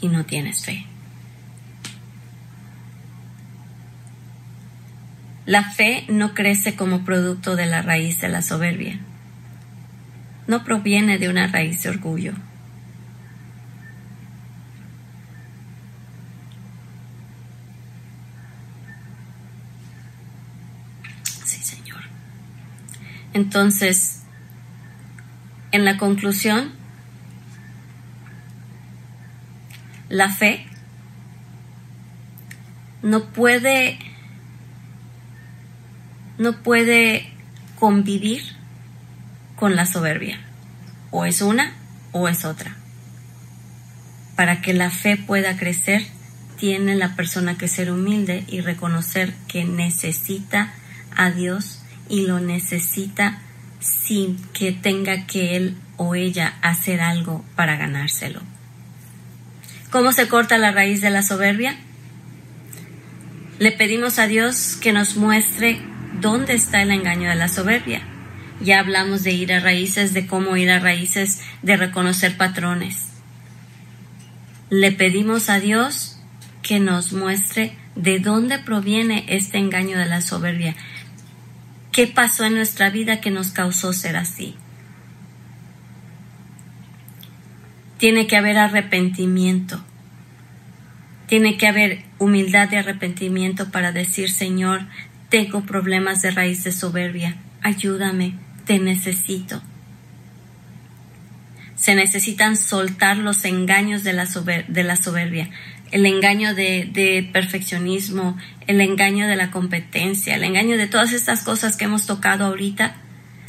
[0.02, 0.86] Y no tienes fe.
[5.50, 9.00] La fe no crece como producto de la raíz de la soberbia.
[10.46, 12.34] No proviene de una raíz de orgullo.
[23.34, 24.22] Entonces,
[25.72, 26.74] en la conclusión,
[30.10, 30.68] la fe
[33.02, 34.09] no puede
[36.40, 37.30] no puede
[37.78, 38.42] convivir
[39.56, 40.40] con la soberbia.
[41.12, 41.74] O es una
[42.12, 42.76] o es otra.
[44.36, 46.02] Para que la fe pueda crecer,
[46.58, 50.74] tiene la persona que ser humilde y reconocer que necesita
[51.16, 53.40] a Dios y lo necesita
[53.80, 58.42] sin que tenga que él o ella hacer algo para ganárselo.
[59.90, 61.76] ¿Cómo se corta la raíz de la soberbia?
[63.58, 65.82] Le pedimos a Dios que nos muestre
[66.22, 68.02] dónde está el engaño de la soberbia.
[68.62, 73.08] Ya hablamos de ir a raíces, de cómo ir a raíces, de reconocer patrones.
[74.70, 76.20] Le pedimos a Dios
[76.62, 80.76] que nos muestre de dónde proviene este engaño de la soberbia,
[81.92, 84.56] ¿Qué pasó en nuestra vida que nos causó ser así?
[87.98, 89.84] Tiene que haber arrepentimiento.
[91.28, 94.86] Tiene que haber humildad de arrepentimiento para decir, Señor,
[95.30, 97.36] tengo problemas de raíz de soberbia.
[97.62, 99.62] Ayúdame, te necesito.
[101.76, 105.50] Se necesitan soltar los engaños de la, de soberbia
[105.92, 111.76] el engaño de, perfeccionismo, el engaño de la competencia, el engaño de todas estas cosas
[111.76, 112.96] que hemos tocado ahorita,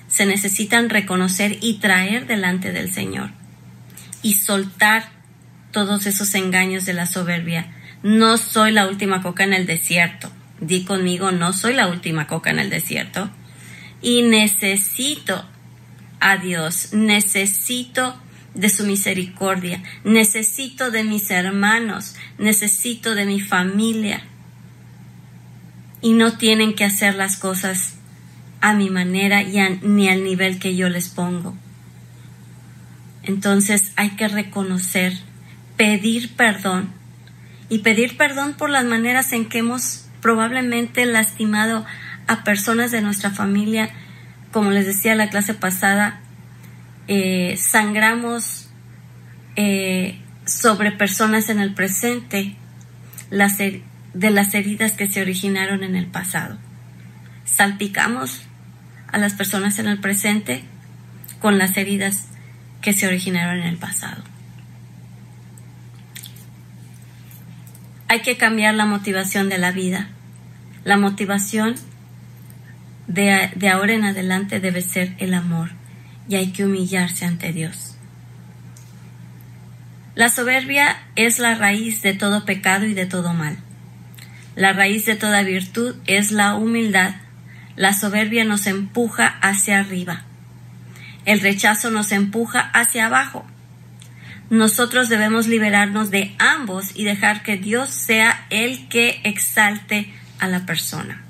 [0.09, 3.31] se necesitan reconocer y traer delante del Señor
[4.23, 5.11] y soltar
[5.71, 7.73] todos esos engaños de la soberbia.
[8.03, 10.33] No soy la última coca en el desierto.
[10.61, 13.31] Di conmigo, no soy la última coca en el desierto.
[14.03, 15.45] Y necesito
[16.21, 18.17] a Dios, necesito
[18.55, 24.23] de su misericordia, necesito de mis hermanos, necesito de mi familia.
[26.03, 27.95] Y no tienen que hacer las cosas
[28.61, 31.57] a mi manera y ni al nivel que yo les pongo.
[33.23, 35.13] Entonces hay que reconocer,
[35.77, 36.91] pedir perdón
[37.69, 41.85] y pedir perdón por las maneras en que hemos probablemente lastimado
[42.27, 43.91] a personas de nuestra familia.
[44.53, 46.21] Como les decía la clase pasada,
[47.09, 48.69] eh, sangramos
[49.57, 52.57] eh, sobre personas en el presente
[53.31, 56.59] de las heridas que se originaron en el pasado.
[57.45, 58.43] Salpicamos
[59.09, 60.65] a las personas en el presente
[61.41, 62.29] con las heridas
[62.81, 64.23] que se originaron en el pasado.
[68.11, 70.09] Hay que cambiar la motivación de la vida.
[70.83, 71.77] La motivación
[73.07, 75.71] de, de, ahora en adelante debe ser el amor
[76.29, 77.95] y hay que humillarse ante Dios.
[80.17, 83.59] La soberbia es la raíz de todo pecado y de todo mal.
[84.57, 87.15] La raíz de toda virtud es la humildad.
[87.77, 90.25] La soberbia nos empuja hacia arriba.
[91.27, 93.47] El rechazo nos empuja hacia abajo
[94.51, 100.67] nosotros debemos liberarnos de ambos y dejar que Dios sea el que exalte a la
[100.67, 101.23] persona.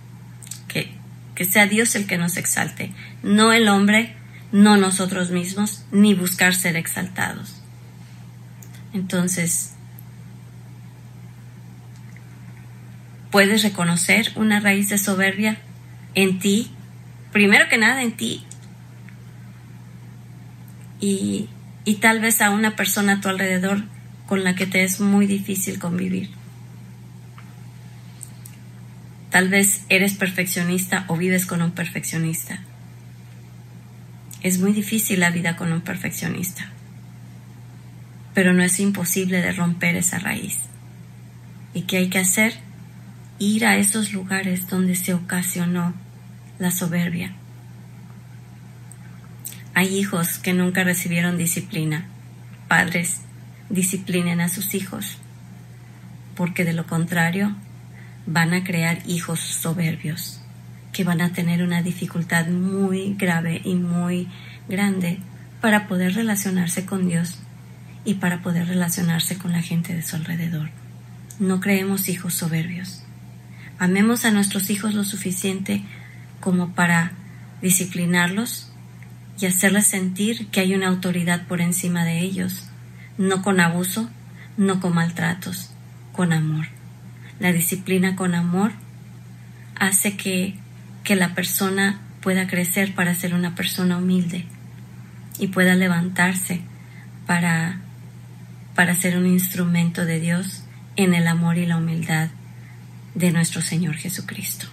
[0.69, 0.91] Que,
[1.35, 2.93] que sea Dios el que nos exalte,
[3.23, 4.17] no el hombre,
[4.53, 7.61] no nosotros mismos, ni buscar ser exaltados.
[8.95, 9.75] Entonces,
[13.31, 15.59] puedes reconocer una raíz de soberbia
[16.15, 16.71] en ti,
[17.33, 18.45] primero que nada en ti,
[21.01, 21.49] y
[21.91, 23.83] y tal vez a una persona a tu alrededor
[24.29, 26.31] con la que te es muy difícil convivir.
[29.31, 32.61] Tal vez eres perfeccionista o vives con un perfeccionista.
[34.41, 36.71] Es muy difícil la vida con un perfeccionista,
[38.35, 40.61] pero no es imposible de romper esa raíz.
[41.75, 42.55] ¿Y qué hay que hacer?
[43.41, 45.93] Ir a esos lugares donde se ocasionó
[46.61, 47.35] la soberbia,
[49.81, 52.05] hay hijos que nunca recibieron disciplina.
[52.69, 53.23] Padres,
[53.71, 55.17] disciplinen a sus hijos,
[56.37, 57.57] porque de lo contrario
[58.27, 60.43] van a crear hijos soberbios,
[60.93, 64.29] que van a tener una dificultad muy grave y muy
[64.69, 65.19] grande
[65.63, 67.39] para poder relacionarse con Dios
[68.05, 70.69] y para poder relacionarse con la gente de su alrededor.
[71.39, 73.03] No creemos hijos soberbios.
[73.79, 75.83] Amemos a nuestros hijos lo suficiente
[76.39, 77.13] como para
[77.63, 78.70] disciplinarlos
[79.41, 82.69] y hacerles sentir que hay una autoridad por encima de ellos,
[83.17, 84.11] no con abuso,
[84.57, 85.71] no con maltratos,
[86.13, 86.67] con amor.
[87.39, 88.73] La disciplina con amor
[89.77, 90.57] hace que,
[91.05, 94.45] que la persona pueda crecer para ser una persona humilde
[95.39, 96.61] y pueda levantarse
[97.27, 97.81] para,
[98.75, 100.65] para ser un instrumento de Dios
[100.97, 102.29] en el amor y la humildad
[103.15, 104.67] de nuestro Señor Jesucristo.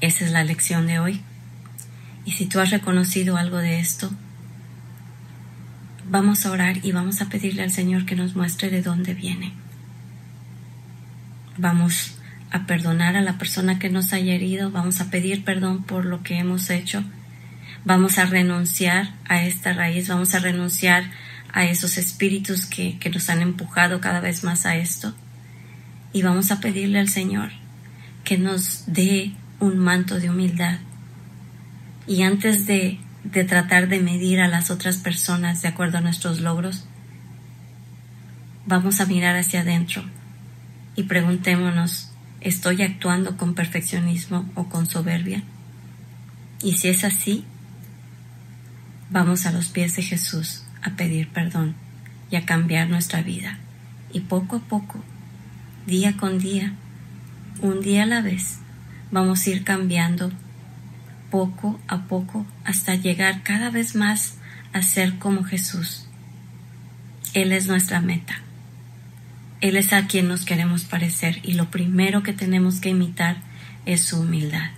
[0.00, 1.22] Esa es la lección de hoy.
[2.28, 4.10] Y si tú has reconocido algo de esto,
[6.10, 9.54] vamos a orar y vamos a pedirle al Señor que nos muestre de dónde viene.
[11.56, 12.18] Vamos
[12.50, 16.22] a perdonar a la persona que nos haya herido, vamos a pedir perdón por lo
[16.22, 17.02] que hemos hecho,
[17.86, 21.10] vamos a renunciar a esta raíz, vamos a renunciar
[21.54, 25.14] a esos espíritus que, que nos han empujado cada vez más a esto
[26.12, 27.52] y vamos a pedirle al Señor
[28.22, 30.80] que nos dé un manto de humildad
[32.08, 36.40] y antes de, de tratar de medir a las otras personas de acuerdo a nuestros
[36.40, 36.86] logros,
[38.66, 40.02] vamos a mirar hacia adentro
[40.96, 45.42] y preguntémonos, ¿estoy actuando con perfeccionismo o con soberbia?
[46.62, 47.44] Y si es así,
[49.10, 51.74] vamos a los pies de Jesús a pedir perdón
[52.30, 53.58] y a cambiar nuestra vida.
[54.12, 55.04] Y poco a poco,
[55.86, 56.72] día con día,
[57.60, 58.58] un día a la vez,
[59.10, 60.32] vamos a ir cambiando
[61.30, 64.36] poco a poco hasta llegar cada vez más
[64.72, 66.06] a ser como Jesús.
[67.34, 68.40] Él es nuestra meta.
[69.60, 73.38] Él es a quien nos queremos parecer y lo primero que tenemos que imitar
[73.86, 74.70] es su humildad.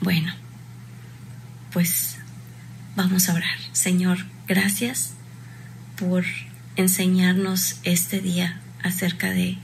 [0.00, 0.34] Bueno,
[1.72, 2.18] pues
[2.96, 3.58] vamos a orar.
[3.72, 5.14] Señor, gracias
[5.96, 6.24] por
[6.76, 9.58] enseñarnos este día acerca de,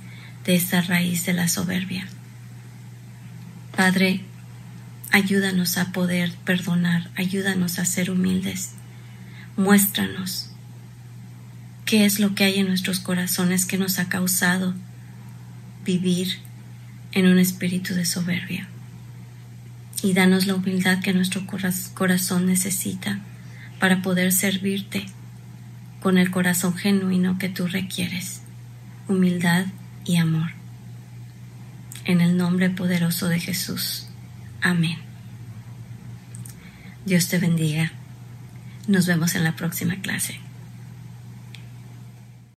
[0.45, 2.07] de esta raíz de la soberbia.
[3.77, 4.25] Padre,
[5.11, 8.73] Ayúdanos a poder perdonar, ayúdanos a ser humildes.
[9.57, 10.51] Muéstranos
[11.87, 14.75] qué es lo que hay en nuestros corazones que nos ha causado
[15.87, 16.39] vivir
[17.13, 18.69] en un espíritu de soberbia.
[20.03, 21.47] Y danos la humildad que nuestro
[21.95, 23.21] corazón necesita
[23.81, 25.07] para poder servirte
[26.03, 28.43] con el corazón genuino que tú requieres,
[29.09, 29.65] humildad
[30.05, 30.51] y amor.
[32.05, 34.08] En el nombre poderoso de Jesús.
[34.61, 34.99] Amén.
[37.05, 37.93] Dios te bendiga.
[38.87, 40.41] Nos vemos en la próxima clase.